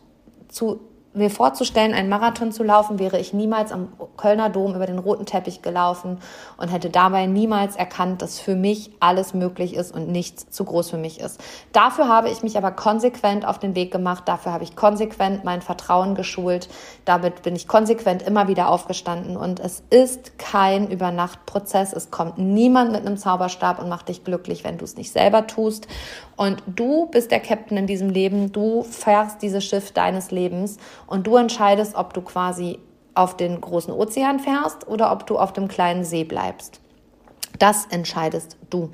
zu 0.50 0.82
mir 1.16 1.30
vorzustellen, 1.30 1.94
einen 1.94 2.10
Marathon 2.10 2.52
zu 2.52 2.64
laufen, 2.64 3.00
wäre 3.00 3.20
ich 3.20 3.34
niemals 3.34 3.72
am 3.72 3.90
Kölner 4.18 4.50
Dom 4.50 4.76
über 4.76 4.86
den 4.86 5.00
roten 5.00 5.26
Teppich 5.26 5.62
gelaufen 5.62 6.20
und 6.58 6.70
hätte 6.70 6.90
dabei 6.90 7.26
niemals 7.26 7.76
erkannt, 7.76 8.22
dass 8.22 8.40
für 8.40 8.56
mich 8.56 8.92
alles 9.00 9.34
möglich 9.34 9.76
ist 9.76 9.94
und 9.94 10.10
nichts 10.10 10.50
zu 10.50 10.66
groß 10.66 10.90
für 10.90 10.98
mich 10.98 11.20
ist. 11.20 11.40
Dafür 11.72 12.08
habe 12.08 12.30
ich 12.30 12.44
mich 12.44 12.58
aber 12.58 12.72
konsequent 12.72 13.46
auf 13.46 13.60
den 13.60 13.76
Weg 13.76 13.92
gemacht, 13.92 14.24
dafür 14.28 14.52
habe 14.52 14.64
ich 14.64 14.76
konsequent 14.76 15.44
mein 15.44 15.62
Vertrauen 15.62 16.16
geschult, 16.16 16.70
damit 17.06 17.42
bin 17.44 17.56
ich 17.56 17.68
konsequent 17.68 18.22
immer 18.22 18.48
wieder 18.48 18.70
aufgestanden 18.70 19.38
und 19.38 19.60
es 19.60 19.84
ist 19.90 20.38
kein 20.38 20.90
Übernachtprozess, 20.90 21.94
es 21.94 22.12
kommt 22.12 22.38
niemand 22.38 22.92
mit 22.92 23.06
einem 23.06 23.18
Zauberstab 23.18 23.80
und 23.80 23.90
macht 23.90 24.10
dich 24.10 24.24
glücklich, 24.24 24.64
wenn 24.64 24.78
du 24.78 24.86
es 24.86 24.96
nicht 24.96 25.12
selber 25.12 25.48
tust 25.48 25.88
und 26.38 26.62
du 26.68 27.08
bist 27.08 27.32
der 27.32 27.40
Captain 27.40 27.78
in 27.78 27.88
diesem 27.88 28.10
Leben, 28.10 28.52
du 28.52 28.84
fährst 28.84 29.42
dieses 29.42 29.64
Schiff 29.64 29.92
deines 29.92 30.32
Lebens 30.32 30.78
und 31.08 31.28
du 31.28 31.38
entscheidest, 31.38 31.96
ob 31.96 32.14
du 32.14 32.22
quasi 32.22 32.80
auf 33.14 33.38
den 33.38 33.62
großen 33.62 33.94
Ozean 33.94 34.40
fährst 34.40 34.88
oder 34.88 35.12
ob 35.12 35.26
du 35.26 35.38
auf 35.38 35.54
dem 35.54 35.68
kleinen 35.68 36.04
See 36.04 36.26
bleibst. 36.26 36.82
Das 37.58 37.86
entscheidest 37.86 38.58
du. 38.70 38.90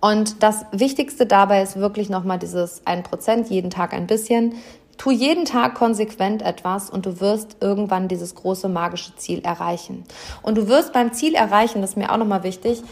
Und 0.00 0.42
das 0.42 0.64
Wichtigste 0.72 1.26
dabei 1.26 1.62
ist 1.62 1.76
wirklich 1.76 2.08
nochmal 2.08 2.38
dieses 2.38 2.84
1%, 2.86 3.48
jeden 3.50 3.68
Tag 3.68 3.92
ein 3.92 4.06
bisschen. 4.06 4.54
Tu 4.96 5.10
jeden 5.10 5.44
Tag 5.44 5.74
konsequent 5.74 6.40
etwas 6.40 6.88
und 6.88 7.04
du 7.04 7.20
wirst 7.20 7.58
irgendwann 7.60 8.08
dieses 8.08 8.34
große 8.34 8.68
magische 8.68 9.14
Ziel 9.16 9.40
erreichen. 9.40 10.04
Und 10.42 10.56
du 10.56 10.68
wirst 10.68 10.94
beim 10.94 11.12
Ziel 11.12 11.34
erreichen, 11.34 11.82
das 11.82 11.90
ist 11.90 11.96
mir 11.96 12.10
auch 12.10 12.16
nochmal 12.16 12.42
wichtig, 12.42 12.82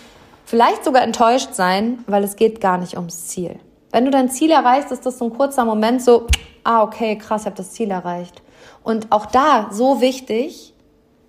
vielleicht 0.45 0.85
sogar 0.85 1.03
enttäuscht 1.03 1.55
sein, 1.55 2.05
weil 2.07 2.25
es 2.25 2.37
geht 2.37 2.61
gar 2.61 2.77
nicht 2.77 2.97
ums 2.97 3.29
Ziel. 3.29 3.59
Wenn 3.91 4.05
du 4.05 4.11
dein 4.11 4.31
Ziel 4.31 4.51
erreichst, 4.51 4.93
ist 4.93 5.07
das 5.07 5.19
so 5.19 5.27
ein 5.27 5.33
kurzer 5.33 5.65
Moment 5.65 6.03
so, 6.03 6.27
ah, 6.65 6.83
okay, 6.83 7.17
krass, 7.17 7.43
ich 7.43 7.47
habe 7.47 7.57
das 7.57 7.73
Ziel 7.73 7.91
erreicht. 7.91 8.43
Und 8.83 9.11
auch 9.11 9.27
da 9.27 9.71
so 9.73 10.01
wichtig, 10.01 10.75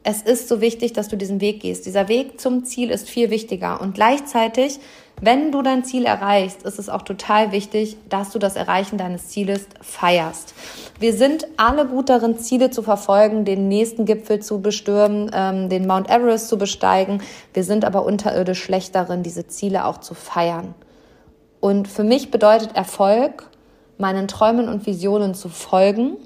es 0.04 0.22
ist 0.22 0.48
so 0.48 0.62
wichtig, 0.62 0.94
dass 0.94 1.08
du 1.08 1.18
diesen 1.18 1.42
Weg 1.42 1.62
gehst. 1.62 1.86
Dieser 1.86 2.08
Weg 2.08 2.40
zum 2.40 2.66
Ziel 2.66 2.90
ist 2.90 3.10
viel 3.10 3.30
wichtiger. 3.30 3.82
Und 3.82 3.96
gleichzeitig, 3.96 4.80
wenn 5.22 5.52
du 5.52 5.62
dein 5.62 5.84
Ziel 5.84 6.06
erreichst, 6.06 6.64
ist 6.64 6.80
es 6.80 6.90
auch 6.90 7.02
total 7.02 7.52
wichtig, 7.52 7.98
dass 8.08 8.32
du 8.32 8.40
das 8.40 8.56
Erreichen 8.56 8.98
deines 8.98 9.28
Zieles 9.28 9.68
feierst. 9.82 10.54
Wir 11.00 11.14
sind 11.14 11.48
alle 11.58 11.86
gut 11.86 12.10
darin, 12.10 12.40
Ziele 12.40 12.72
zu 12.72 12.82
verfolgen, 12.82 13.44
den 13.44 13.68
nächsten 13.68 14.06
Gipfel 14.06 14.40
zu 14.40 14.62
bestürmen, 14.62 15.30
ähm, 15.34 15.70
den 15.70 15.86
Mount 15.86 16.10
Everest 16.10 16.48
zu 16.48 16.58
besteigen. 16.58 17.22
Wir 17.54 17.64
sind 17.64 17.84
aber 17.84 18.06
unterirdisch 18.06 18.64
schlecht 18.64 18.96
darin, 18.96 19.22
diese 19.22 19.48
Ziele 19.48 19.86
auch 19.86 20.00
zu 20.00 20.14
feiern. 20.14 20.74
Und 21.60 21.88
für 21.88 22.04
mich 22.04 22.32
bedeutet 22.32 22.76
Erfolg, 22.76 23.50
meinen 23.98 24.28
Träumen 24.28 24.70
und 24.70 24.86
Visionen 24.86 25.34
zu 25.34 25.50
folgen 25.50 26.18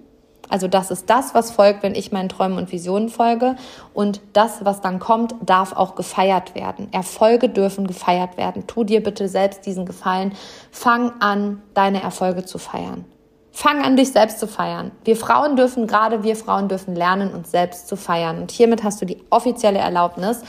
also 0.53 0.67
das 0.67 0.91
ist 0.91 1.09
das, 1.09 1.33
was 1.33 1.49
folgt, 1.49 1.81
wenn 1.81 1.95
ich 1.95 2.11
meinen 2.11 2.29
Träumen 2.29 2.59
und 2.59 2.71
Visionen 2.71 3.09
folge. 3.09 3.55
Und 3.95 4.21
das, 4.33 4.63
was 4.63 4.81
dann 4.81 4.99
kommt, 4.99 5.33
darf 5.43 5.73
auch 5.73 5.95
gefeiert 5.95 6.53
werden. 6.53 6.89
Erfolge 6.91 7.49
dürfen 7.49 7.87
gefeiert 7.87 8.37
werden. 8.37 8.67
Tu 8.67 8.83
dir 8.83 9.01
bitte 9.01 9.27
selbst 9.27 9.65
diesen 9.65 9.87
Gefallen. 9.87 10.33
Fang 10.69 11.13
an, 11.21 11.63
deine 11.73 12.03
Erfolge 12.03 12.45
zu 12.45 12.59
feiern. 12.59 13.05
Fang 13.51 13.83
an, 13.83 13.95
dich 13.95 14.11
selbst 14.11 14.39
zu 14.39 14.47
feiern. 14.47 14.91
Wir 15.05 15.15
Frauen 15.15 15.55
dürfen, 15.55 15.87
gerade 15.87 16.23
wir 16.23 16.35
Frauen 16.35 16.67
dürfen 16.67 16.95
lernen, 16.95 17.33
uns 17.33 17.49
selbst 17.49 17.87
zu 17.87 17.95
feiern. 17.95 18.39
Und 18.39 18.51
hiermit 18.51 18.83
hast 18.83 19.01
du 19.01 19.05
die 19.05 19.17
offizielle 19.31 19.79
Erlaubnis. 19.79 20.41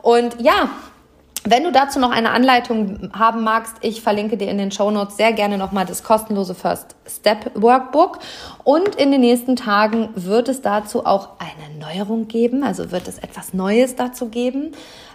Und 0.00 0.40
ja, 0.40 0.70
wenn 1.44 1.64
du 1.64 1.72
dazu 1.72 1.98
noch 1.98 2.10
eine 2.10 2.30
Anleitung 2.30 3.10
haben 3.12 3.42
magst, 3.42 3.76
ich 3.80 4.02
verlinke 4.02 4.36
dir 4.36 4.48
in 4.48 4.58
den 4.58 4.70
Show 4.70 4.90
Notes 4.90 5.16
sehr 5.16 5.32
gerne 5.32 5.58
nochmal 5.58 5.86
das 5.86 6.04
kostenlose 6.04 6.54
First 6.54 6.94
Step 7.06 7.50
Workbook. 7.54 8.20
Und 8.64 8.94
in 8.94 9.10
den 9.10 9.20
nächsten 9.20 9.56
Tagen 9.56 10.10
wird 10.14 10.48
es 10.48 10.62
dazu 10.62 11.04
auch 11.04 11.30
eine 11.38 11.78
Neuerung 11.78 12.28
geben, 12.28 12.62
also 12.62 12.90
wird 12.92 13.08
es 13.08 13.18
etwas 13.18 13.54
Neues 13.54 13.96
dazu 13.96 14.28
geben. 14.28 14.72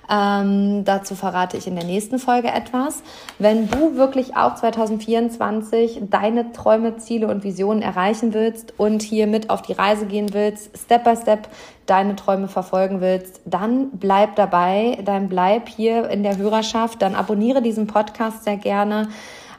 Ähm, 0.10 0.86
dazu 0.86 1.16
verrate 1.16 1.58
ich 1.58 1.68
in 1.68 1.76
der 1.76 1.84
nächsten 1.84 2.18
Folge 2.18 2.48
etwas. 2.48 3.04
Wenn 3.40 3.70
du 3.70 3.96
wirklich 3.96 4.38
auch 4.38 4.56
2024 4.56 6.04
deine 6.10 6.54
Träume, 6.54 6.98
Ziele 6.98 7.28
und 7.28 7.44
Visionen 7.44 7.82
erreichen 7.82 8.34
willst 8.34 8.74
und 8.78 9.02
hier 9.02 9.28
mit 9.28 9.50
auf 9.50 9.62
die 9.62 9.74
Reise 9.74 10.06
gehen 10.06 10.34
willst, 10.34 10.78
Step 10.78 11.04
by 11.04 11.16
Step 11.16 11.50
deine 11.88 12.16
Träume 12.16 12.48
verfolgen 12.48 13.02
willst, 13.02 13.42
dann 13.46 13.92
bleib 13.92 14.36
dabei, 14.36 14.98
dann 15.04 15.28
bleib 15.28 15.68
hier 15.68 16.10
in 16.10 16.24
der 16.24 16.38
Hörerschaft, 16.38 17.02
dann 17.02 17.16
abonniere 17.16 17.62
diesen 17.62 17.88
Podcast 17.88 18.46
sehr 18.46 18.58
gerne. 18.58 19.10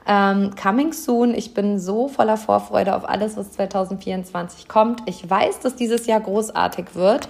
Ähm, 0.08 0.54
coming 0.60 0.92
soon. 0.92 1.34
Ich 1.34 1.54
bin 1.54 1.78
so 1.78 2.08
voller 2.08 2.38
Vorfreude 2.38 2.96
auf 2.96 3.08
alles, 3.08 3.36
was 3.36 3.52
2024 3.52 4.66
kommt. 4.66 5.02
Ich 5.06 5.28
weiß, 5.28 5.60
dass 5.60 5.76
dieses 5.76 6.06
Jahr 6.06 6.20
großartig 6.20 6.94
wird 6.94 7.28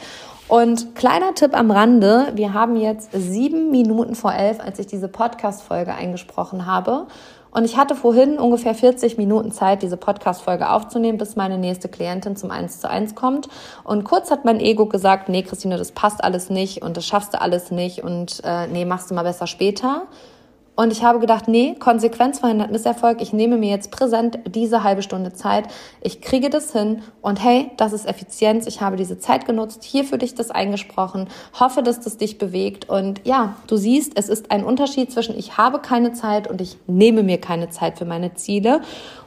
und 0.48 0.94
kleiner 0.94 1.34
Tipp 1.34 1.54
am 1.54 1.70
Rande, 1.70 2.32
wir 2.34 2.54
haben 2.54 2.76
jetzt 2.76 3.10
sieben 3.12 3.70
Minuten 3.70 4.14
vor 4.14 4.32
elf, 4.32 4.60
als 4.60 4.78
ich 4.78 4.86
diese 4.86 5.06
Podcast-Folge 5.06 5.94
eingesprochen 5.94 6.64
habe. 6.64 7.06
Und 7.50 7.64
ich 7.64 7.76
hatte 7.76 7.94
vorhin 7.94 8.38
ungefähr 8.38 8.74
40 8.74 9.18
Minuten 9.18 9.52
Zeit, 9.52 9.82
diese 9.82 9.98
Podcast-Folge 9.98 10.70
aufzunehmen, 10.70 11.18
bis 11.18 11.36
meine 11.36 11.58
nächste 11.58 11.90
Klientin 11.90 12.34
zum 12.34 12.50
1 12.50 12.80
zu 12.80 12.88
1 12.88 13.14
kommt. 13.14 13.50
Und 13.84 14.04
kurz 14.04 14.30
hat 14.30 14.46
mein 14.46 14.58
Ego 14.58 14.86
gesagt, 14.86 15.28
nee, 15.28 15.42
Christine, 15.42 15.76
das 15.76 15.92
passt 15.92 16.24
alles 16.24 16.48
nicht 16.48 16.80
und 16.80 16.96
das 16.96 17.04
schaffst 17.04 17.34
du 17.34 17.40
alles 17.42 17.70
nicht 17.70 18.02
und 18.02 18.40
äh, 18.42 18.68
nee, 18.68 18.86
machst 18.86 19.10
du 19.10 19.14
mal 19.14 19.24
besser 19.24 19.46
später. 19.46 20.06
Und 20.78 20.92
ich 20.92 21.02
habe 21.02 21.18
gedacht, 21.18 21.48
nee, 21.48 21.74
Konsequenz 21.74 22.38
verhindert 22.38 22.70
Misserfolg. 22.70 23.20
Ich 23.20 23.32
nehme 23.32 23.56
mir 23.56 23.68
jetzt 23.68 23.90
präsent 23.90 24.38
diese 24.46 24.84
halbe 24.84 25.02
Stunde 25.02 25.32
Zeit. 25.32 25.64
Ich 26.02 26.20
kriege 26.20 26.50
das 26.50 26.72
hin 26.72 27.02
und 27.20 27.42
hey, 27.42 27.72
das 27.76 27.92
ist 27.92 28.06
Effizienz. 28.06 28.64
Ich 28.68 28.80
habe 28.80 28.94
diese 28.94 29.18
Zeit 29.18 29.44
genutzt, 29.44 29.82
hier 29.82 30.04
für 30.04 30.18
dich 30.18 30.36
das 30.36 30.52
eingesprochen. 30.52 31.26
Hoffe, 31.58 31.82
dass 31.82 31.98
das 31.98 32.16
dich 32.16 32.38
bewegt. 32.38 32.88
Und 32.88 33.20
ja, 33.24 33.56
du 33.66 33.76
siehst, 33.76 34.12
es 34.14 34.28
ist 34.28 34.52
ein 34.52 34.62
Unterschied 34.62 35.10
zwischen 35.10 35.36
ich 35.36 35.58
habe 35.58 35.80
keine 35.80 36.12
Zeit 36.12 36.46
und 36.46 36.60
ich 36.60 36.76
nehme 36.86 37.24
mir 37.24 37.40
keine 37.40 37.70
Zeit 37.70 37.98
für 37.98 38.04
meine 38.04 38.34
Ziele. 38.34 38.80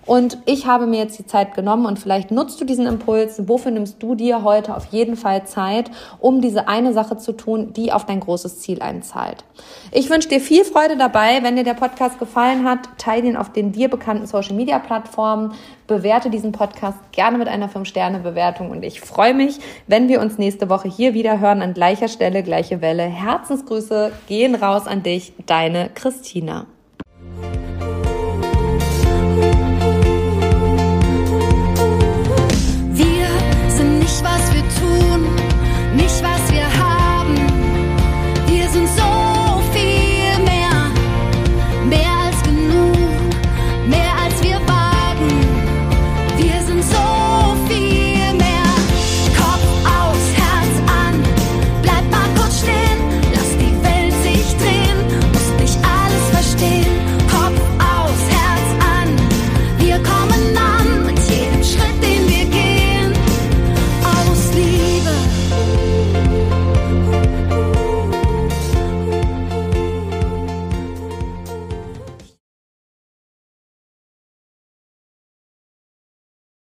Und 0.06 0.40
ich 0.46 0.66
habe 0.66 0.88
mir 0.88 1.00
jetzt 1.00 1.20
die 1.20 1.26
Zeit 1.26 1.54
genommen 1.54 1.86
und 1.86 2.00
vielleicht 2.00 2.32
nutzt 2.32 2.60
du 2.60 2.66
diesen 2.66 2.88
Impuls. 2.88 3.48
Wofür 3.48 3.72
nimmst 3.72 4.02
du 4.02 4.16
dir 4.16 4.44
heute 4.44 4.76
auf 4.76 4.86
jeden 4.88 5.16
Fall 5.16 5.46
Zeit, 5.46 5.92
um 6.20 6.42
diese 6.42 6.68
eine 6.68 6.94
Sache 6.94 7.18
zu 7.18 7.34
tun, 7.34 7.74
die 7.74 7.92
auf 7.92 8.06
dein 8.06 8.20
großes 8.20 8.60
Ziel 8.60 8.82
einzahlt? 8.82 9.44
Ich 9.92 10.10
wünsche 10.10 10.30
dir 10.30 10.40
viel 10.40 10.66
Freude 10.66 10.98
dabei. 10.98 11.44
Wenn 11.44 11.56
dir 11.56 11.64
der 11.64 11.76
Podcast 11.76 12.18
gefallen 12.20 12.68
hat, 12.68 12.80
teile 12.98 13.28
ihn 13.28 13.38
auf 13.38 13.52
den 13.52 13.72
dir 13.72 13.90
bekannten 13.90 14.26
Social 14.26 14.56
Media 14.56 14.80
Plattformen. 14.80 15.54
Bewerte 15.88 16.30
diesen 16.30 16.52
Podcast 16.52 16.98
gerne 17.12 17.38
mit 17.38 17.48
einer 17.48 17.70
5-Sterne-Bewertung 17.70 18.72
und 18.72 18.84
ich 18.84 19.02
freue 19.02 19.34
mich, 19.34 19.60
wenn 19.88 20.08
wir 20.08 20.22
uns 20.22 20.38
nächste 20.38 20.70
Woche 20.70 20.88
hier 20.88 21.14
wieder 21.14 21.40
hören 21.40 21.62
an 21.62 21.74
gleicher 21.74 22.08
Stelle, 22.08 22.44
gleiche 22.44 22.82
Welle. 22.82 23.04
Herzensgrüße 23.04 24.12
gehen 24.28 24.56
raus 24.56 24.88
an 24.88 25.04
dich, 25.04 25.34
deine 25.46 25.90
Christina. 25.94 26.66